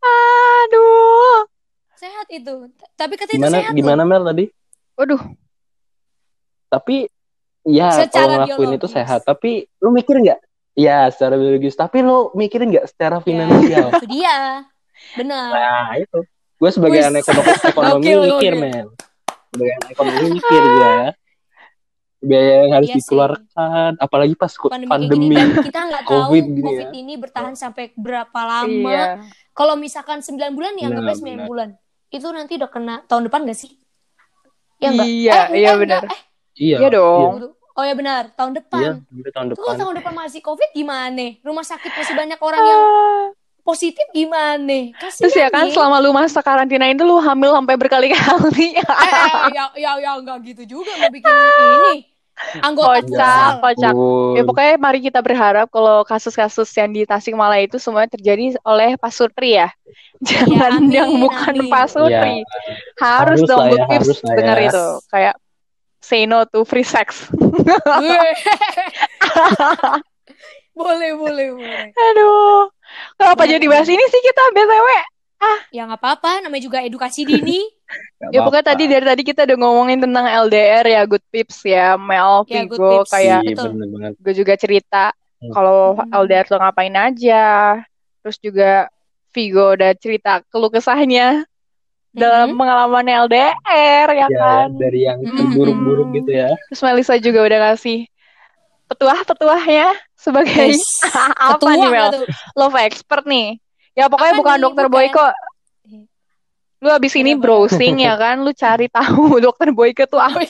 [0.06, 1.48] Aduh.
[1.96, 2.68] Sehat itu.
[2.94, 4.44] Tapi katanya itu gimana sehat gimana Mel tadi?
[5.00, 5.22] Waduh.
[6.68, 7.08] Tapi
[7.64, 9.20] ya Secara kalau ngelakuin itu sehat.
[9.24, 10.40] Tapi lu mikir nggak?
[10.76, 11.72] Ya secara biologis.
[11.72, 13.88] Tapi lu mikirin nggak secara Ya, finansial?
[13.96, 14.36] itu dia.
[15.16, 15.48] Benar.
[15.48, 16.18] Nah itu.
[16.56, 17.24] Gue sebagai anak
[17.64, 18.88] ekonomi, mikir gokil.
[19.58, 21.10] Anak ekonomi mikir gue ya.
[22.18, 23.00] Biaya yang harus Iya sih.
[23.02, 23.90] dikeluarkan.
[23.98, 25.14] Apalagi pas Pandemi, pandemi.
[25.22, 26.90] gini dan kita nggak tahu Covid COVID, ya.
[26.94, 28.90] ini bertahan sampai berapa lama.
[28.90, 29.04] Iya.
[29.52, 31.46] Kalau misalkan 9 bulan ya Benar, anggapnya 9 benar.
[31.46, 31.68] bulan.
[32.08, 33.70] Itu nanti udah kena tahun depan gak sih?
[34.76, 35.06] Ya enggak?
[35.06, 36.02] Iya, eh, iya eh, benar.
[36.04, 36.20] Eh,
[36.56, 36.76] Iya.
[36.78, 37.30] Iya dong.
[37.36, 37.48] tunggu.
[37.72, 38.80] Oh ya benar, tahun Iya, depan.
[39.12, 39.76] iya tahun Tuh kalau depan.
[39.78, 41.26] tahun depan masih COVID gimana?
[41.38, 43.24] Rumah sakit masih banyak orang yang Ah.
[43.66, 44.94] Positif gimana?
[44.94, 45.74] Kasihan Terus ya kan nih.
[45.74, 48.78] selama lu masa karantina itu lu hamil sampai berkali-kali.
[48.78, 52.06] eh, eh, ya, ya, ya enggak gitu juga mau bikin ini.
[52.60, 53.92] Anggota Kocak, kocak.
[54.36, 59.08] Ya pokoknya mari kita berharap kalau kasus-kasus yang di Tasikmalaya itu semuanya terjadi oleh Pak
[59.08, 59.72] Sutri ya.
[60.20, 61.72] Jangan amin, yang bukan amin.
[61.72, 62.44] Pak Sutri.
[63.00, 64.68] Harus, Harus dong ya, harus lah ya.
[64.68, 64.86] itu.
[65.08, 65.34] Kayak
[66.04, 67.24] say no to free sex.
[70.76, 71.88] Boleh, boleh, boleh.
[71.88, 72.68] Aduh.
[73.16, 73.72] Kenapa Boleh, jadi boleh.
[73.76, 74.88] bahas ini sih kita BTW?
[75.70, 77.60] Ya nggak apa-apa, namanya juga edukasi dini.
[78.34, 78.70] Ya pokoknya apa-apa.
[78.74, 83.06] tadi dari tadi kita udah ngomongin tentang LDR ya good tips ya Mel, Ya, Vigo
[83.06, 84.12] kayak Iya, banget.
[84.18, 85.04] gue juga cerita
[85.38, 85.52] Hmm.
[85.54, 86.10] kalau Hmm.
[86.24, 87.44] LDR tuh ngapain aja.
[88.24, 88.90] Terus juga
[89.30, 91.46] Vigo udah cerita keluh kesahnya
[92.10, 92.58] dalam Mhm.
[92.58, 94.68] pengalaman LDR ya Ya, kan.
[94.74, 95.36] dari yang Mm-mm.
[95.36, 96.50] terburuk-buruk gitu ya.
[96.66, 98.08] Terus Melisa juga udah ngasih
[98.88, 99.86] petuah-petuahnya
[100.26, 100.74] sebagai
[101.38, 102.08] apa ketua nih Mel?
[102.12, 102.26] tuh?
[102.52, 103.62] Love expert nih.
[103.92, 104.64] Ya pokoknya Apa bukan nih?
[104.66, 104.96] dokter Bukan.
[104.98, 105.26] Boyko.
[106.76, 107.40] Lu abis ini Bener-bener.
[107.40, 110.44] browsing ya kan, lu cari tahu dokter Boyko tuh apa.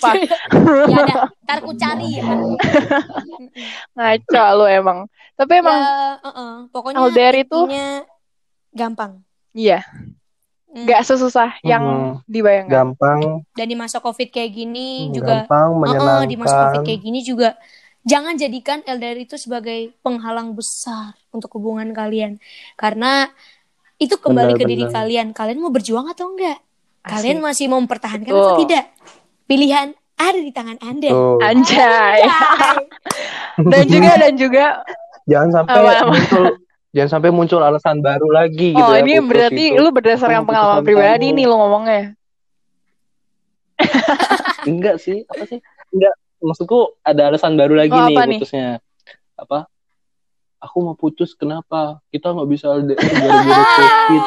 [0.84, 2.26] ya ada, ntar ku cari ya.
[3.94, 4.98] Ngaco lu emang.
[5.34, 6.52] Tapi emang ya, uh-uh.
[6.68, 7.68] pokoknya LDR itu-
[8.72, 9.20] gampang.
[9.52, 9.80] iya,
[10.66, 10.84] Hmm.
[10.84, 12.12] nggak sesusah yang Hmm.
[12.26, 12.92] dibayangkan.
[12.92, 13.20] Gampang,
[13.52, 16.84] Dan di masa covid kayak gini juga, gampang, uh-uh, di masa covid menyenangkan.
[16.84, 17.48] kayak gini juga,
[18.06, 22.38] jangan jadikan LDR itu sebagai penghalang besar untuk hubungan kalian,
[22.78, 23.28] karena
[23.98, 24.94] itu kembali Benar, ke diri benar.
[25.02, 25.26] kalian.
[25.32, 26.60] Kalian mau berjuang atau enggak?
[27.06, 27.46] Kalian Asik.
[27.48, 28.44] masih mau mempertahankan Betul.
[28.44, 28.84] atau tidak?
[29.46, 31.10] Pilihan ada di tangan anda.
[31.12, 31.38] Tuh.
[31.40, 32.20] Anjay.
[32.24, 32.80] Anjay.
[33.72, 34.64] dan juga dan juga
[35.26, 36.06] Jangan sampai Apa-apa?
[36.12, 36.44] muncul
[36.96, 39.04] Jangan sampai muncul alasan baru lagi gitu oh, ya.
[39.04, 39.80] ini berarti itu.
[39.84, 41.36] lu berdasarkan Aku pengalaman pribadi kamu.
[41.36, 42.02] nih lu ngomongnya.
[44.70, 45.60] Enggak sih, apa sih?
[45.92, 46.14] Enggak.
[46.38, 48.38] Maksudku ada alasan baru lagi Oh, nih apa nih?
[48.38, 48.68] putusnya.
[49.34, 49.58] Apa?
[50.58, 52.00] Aku mau putus kenapa?
[52.08, 54.22] Kita nggak bisa LDR gara-gara COVID.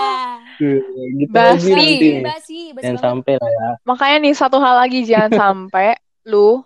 [0.60, 1.72] Gitu Basi.
[1.72, 2.10] lagi nanti.
[2.22, 3.06] Basi, basi Yang banget.
[3.06, 3.70] sampai lah ya.
[3.84, 5.96] Makanya nih satu hal lagi jangan sampai
[6.26, 6.62] lu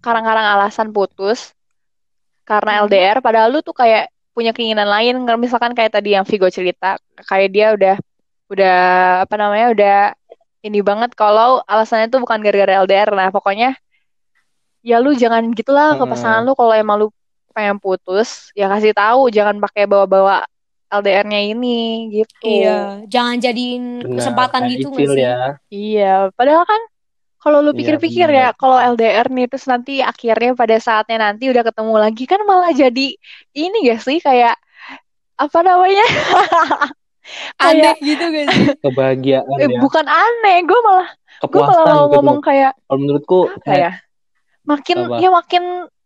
[0.00, 1.54] karang-karang alasan putus
[2.42, 2.82] karena.
[2.82, 7.48] LDR padahal lu tuh kayak punya keinginan lain misalkan kayak tadi yang Vigo cerita kayak
[7.50, 7.96] dia udah
[8.48, 8.78] udah
[9.22, 9.98] apa namanya udah
[10.60, 13.74] ini banget kalau alasannya tuh bukan gara-gara LDR nah pokoknya
[14.88, 16.10] ya lu jangan gitulah ke Mm-mm.
[16.10, 17.06] pasangan lu kalau emang lu
[17.56, 18.28] pengen putus
[18.58, 20.46] ya kasih tahu jangan pakai bawa-bawa
[20.90, 22.70] LDR-nya ini gitu Iya,
[23.12, 25.24] jangan jadiin Benar, kesempatan kayak gitu nggak Icil sih?
[25.24, 25.60] ya.
[25.70, 26.04] Iya,
[26.36, 26.82] padahal kan
[27.42, 28.30] kalau lu Iya, pikir-pikir benar.
[28.32, 32.72] ya, kalau LDR nih terus nanti akhirnya pada saatnya nanti udah ketemu lagi kan malah
[32.82, 33.06] jadi
[33.56, 34.54] ini gak sih kayak
[35.40, 36.04] apa namanya?
[37.68, 38.66] Aneh kayak gitu gak sih?
[38.82, 39.82] Kebahagiaan eh, ya.
[39.82, 41.08] bukan aneh, gue malah
[41.52, 42.16] gue malah mau gitu.
[42.18, 43.90] ngomong kayak Kalau menurutku apa ya?
[44.70, 45.16] Makin Apa?
[45.18, 45.64] ya makin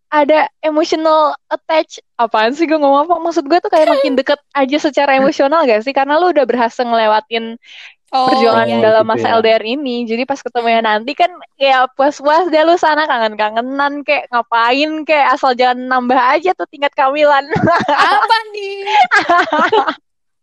[0.08, 4.78] ada emotional attach apaan sih gue ngomong apa maksud gue tuh kayak makin deket aja
[4.78, 7.58] secara emosional gak sih karena lu udah berhasil ngelewatin
[8.14, 8.78] Oh, perjuangan iya.
[8.78, 9.34] dalam gitu masa ya.
[9.42, 10.06] LDR ini.
[10.06, 15.50] Jadi pas ketemunya nanti kan kayak puas-puas deh lu sana kangen-kangenan kayak ngapain kayak asal
[15.50, 17.42] jangan nambah aja tuh tingkat kehamilan.
[17.90, 18.86] Apa nih?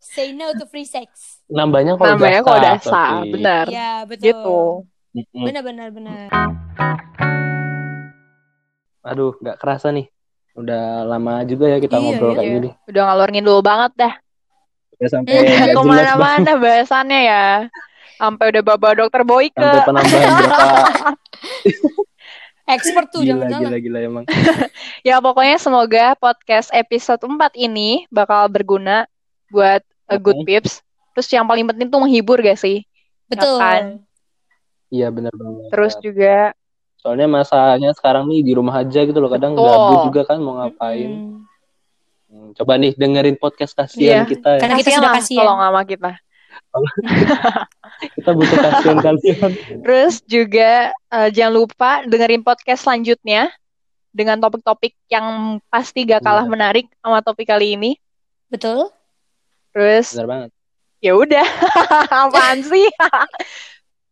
[0.03, 1.39] Say no to free sex.
[1.47, 3.65] nambahnya kalau Nambahnya udah kalau udah sah, benar.
[3.71, 4.83] Iya, betul.
[5.15, 5.35] Gitu.
[5.39, 6.27] Benar benar benar.
[9.01, 10.07] Aduh, nggak kerasa nih.
[10.51, 12.37] Udah lama juga ya kita Iya, ngobrol iya.
[12.37, 12.69] kayak gini.
[12.91, 14.13] Udah ngalor ngidul banget dah.
[14.99, 15.69] Udah sampai banget.
[15.73, 17.45] Ke mana-mana bahasannya ya.
[18.21, 19.57] Sampai udah bawa dokter Boyke.
[19.57, 20.69] Sampai penambahan berapa
[22.71, 24.23] Expert tuh gila, jangan gila, gila emang.
[25.07, 29.09] Ya pokoknya semoga podcast episode 4 ini bakal berguna
[29.51, 30.79] buat uh, good pips.
[31.11, 32.85] Terus yang paling penting tuh menghibur gak sih?
[33.27, 33.59] Betul.
[33.59, 33.99] kan?
[34.93, 35.63] Iya benar banget.
[35.73, 36.35] Terus juga
[37.01, 39.27] Soalnya masanya sekarang nih di rumah aja gitu loh.
[39.27, 39.65] Kadang Betul.
[39.67, 41.09] gabut juga kan mau ngapain.
[41.09, 41.37] Mm.
[42.31, 44.29] Hmm, Coba nih dengerin podcast kasihan Iya.
[44.29, 44.59] kita ya.
[44.61, 45.39] Karena kita kasihan sudah kasihan.
[45.41, 46.11] kalau nggak sama kita.
[48.15, 49.51] Kita butuh kasihan kalian.
[49.83, 53.51] Terus juga eh, jangan lupa dengerin podcast selanjutnya
[54.11, 55.25] dengan topik-topik yang
[55.67, 56.51] pasti gak kalah Iya.
[56.51, 57.91] menarik sama topik kali ini.
[58.47, 58.91] Betul.
[59.71, 60.49] Terus Benar banget.
[60.99, 61.47] ya udah,
[62.27, 62.87] apaan sih?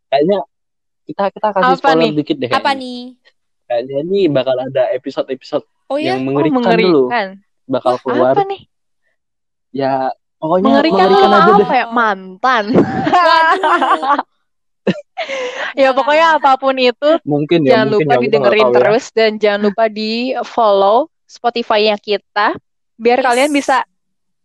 [0.08, 0.40] Kayaknya
[1.10, 2.12] kita kita kasih Apa spoiler nih?
[2.16, 2.48] dikit deh.
[2.48, 2.78] Apa kayaknya.
[2.78, 3.02] nih?
[3.66, 6.14] Kayaknya ini bakal ada episode-episode Oh ya?
[6.14, 7.28] yang Oh, mengerikan, dulu mengerikan.
[7.66, 8.34] bakal keluar.
[8.34, 8.62] Apa nih?
[9.72, 9.94] Ya
[10.38, 11.66] pokoknya Mengerikan, mengerikan, aja deh.
[11.66, 11.86] apa ya?
[11.90, 12.64] Mantan.
[15.76, 18.74] Ya pokoknya apa pun itu Mungkin ya, jangan mungkin lupa ya, didengerin ya.
[18.74, 20.12] terus dan jangan lupa di
[20.44, 22.58] follow Spotify-nya kita
[22.96, 23.26] biar Yes.
[23.28, 23.86] kalian bisa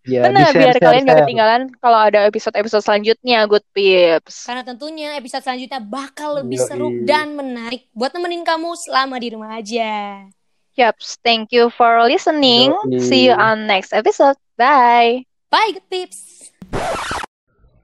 [0.05, 1.17] Ya, Benar, biar share, kalian share.
[1.17, 4.45] gak ketinggalan kalau ada episode-episode selanjutnya Good Pips.
[4.45, 6.69] Karena tentunya episode selanjutnya bakal lebih Yoi.
[6.69, 10.29] seru dan menarik buat nemenin kamu selama di rumah aja.
[10.77, 12.69] Yep, thank you for listening.
[12.85, 13.01] Yoi.
[13.01, 14.37] See you on next episode.
[14.61, 15.25] Bye.
[15.49, 16.53] Bye Good Pips.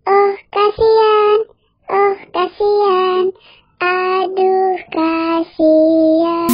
[0.05, 1.39] Oh, kasihan.
[1.89, 3.25] Oh, kasihan.
[3.81, 6.53] Aduh, kasihan.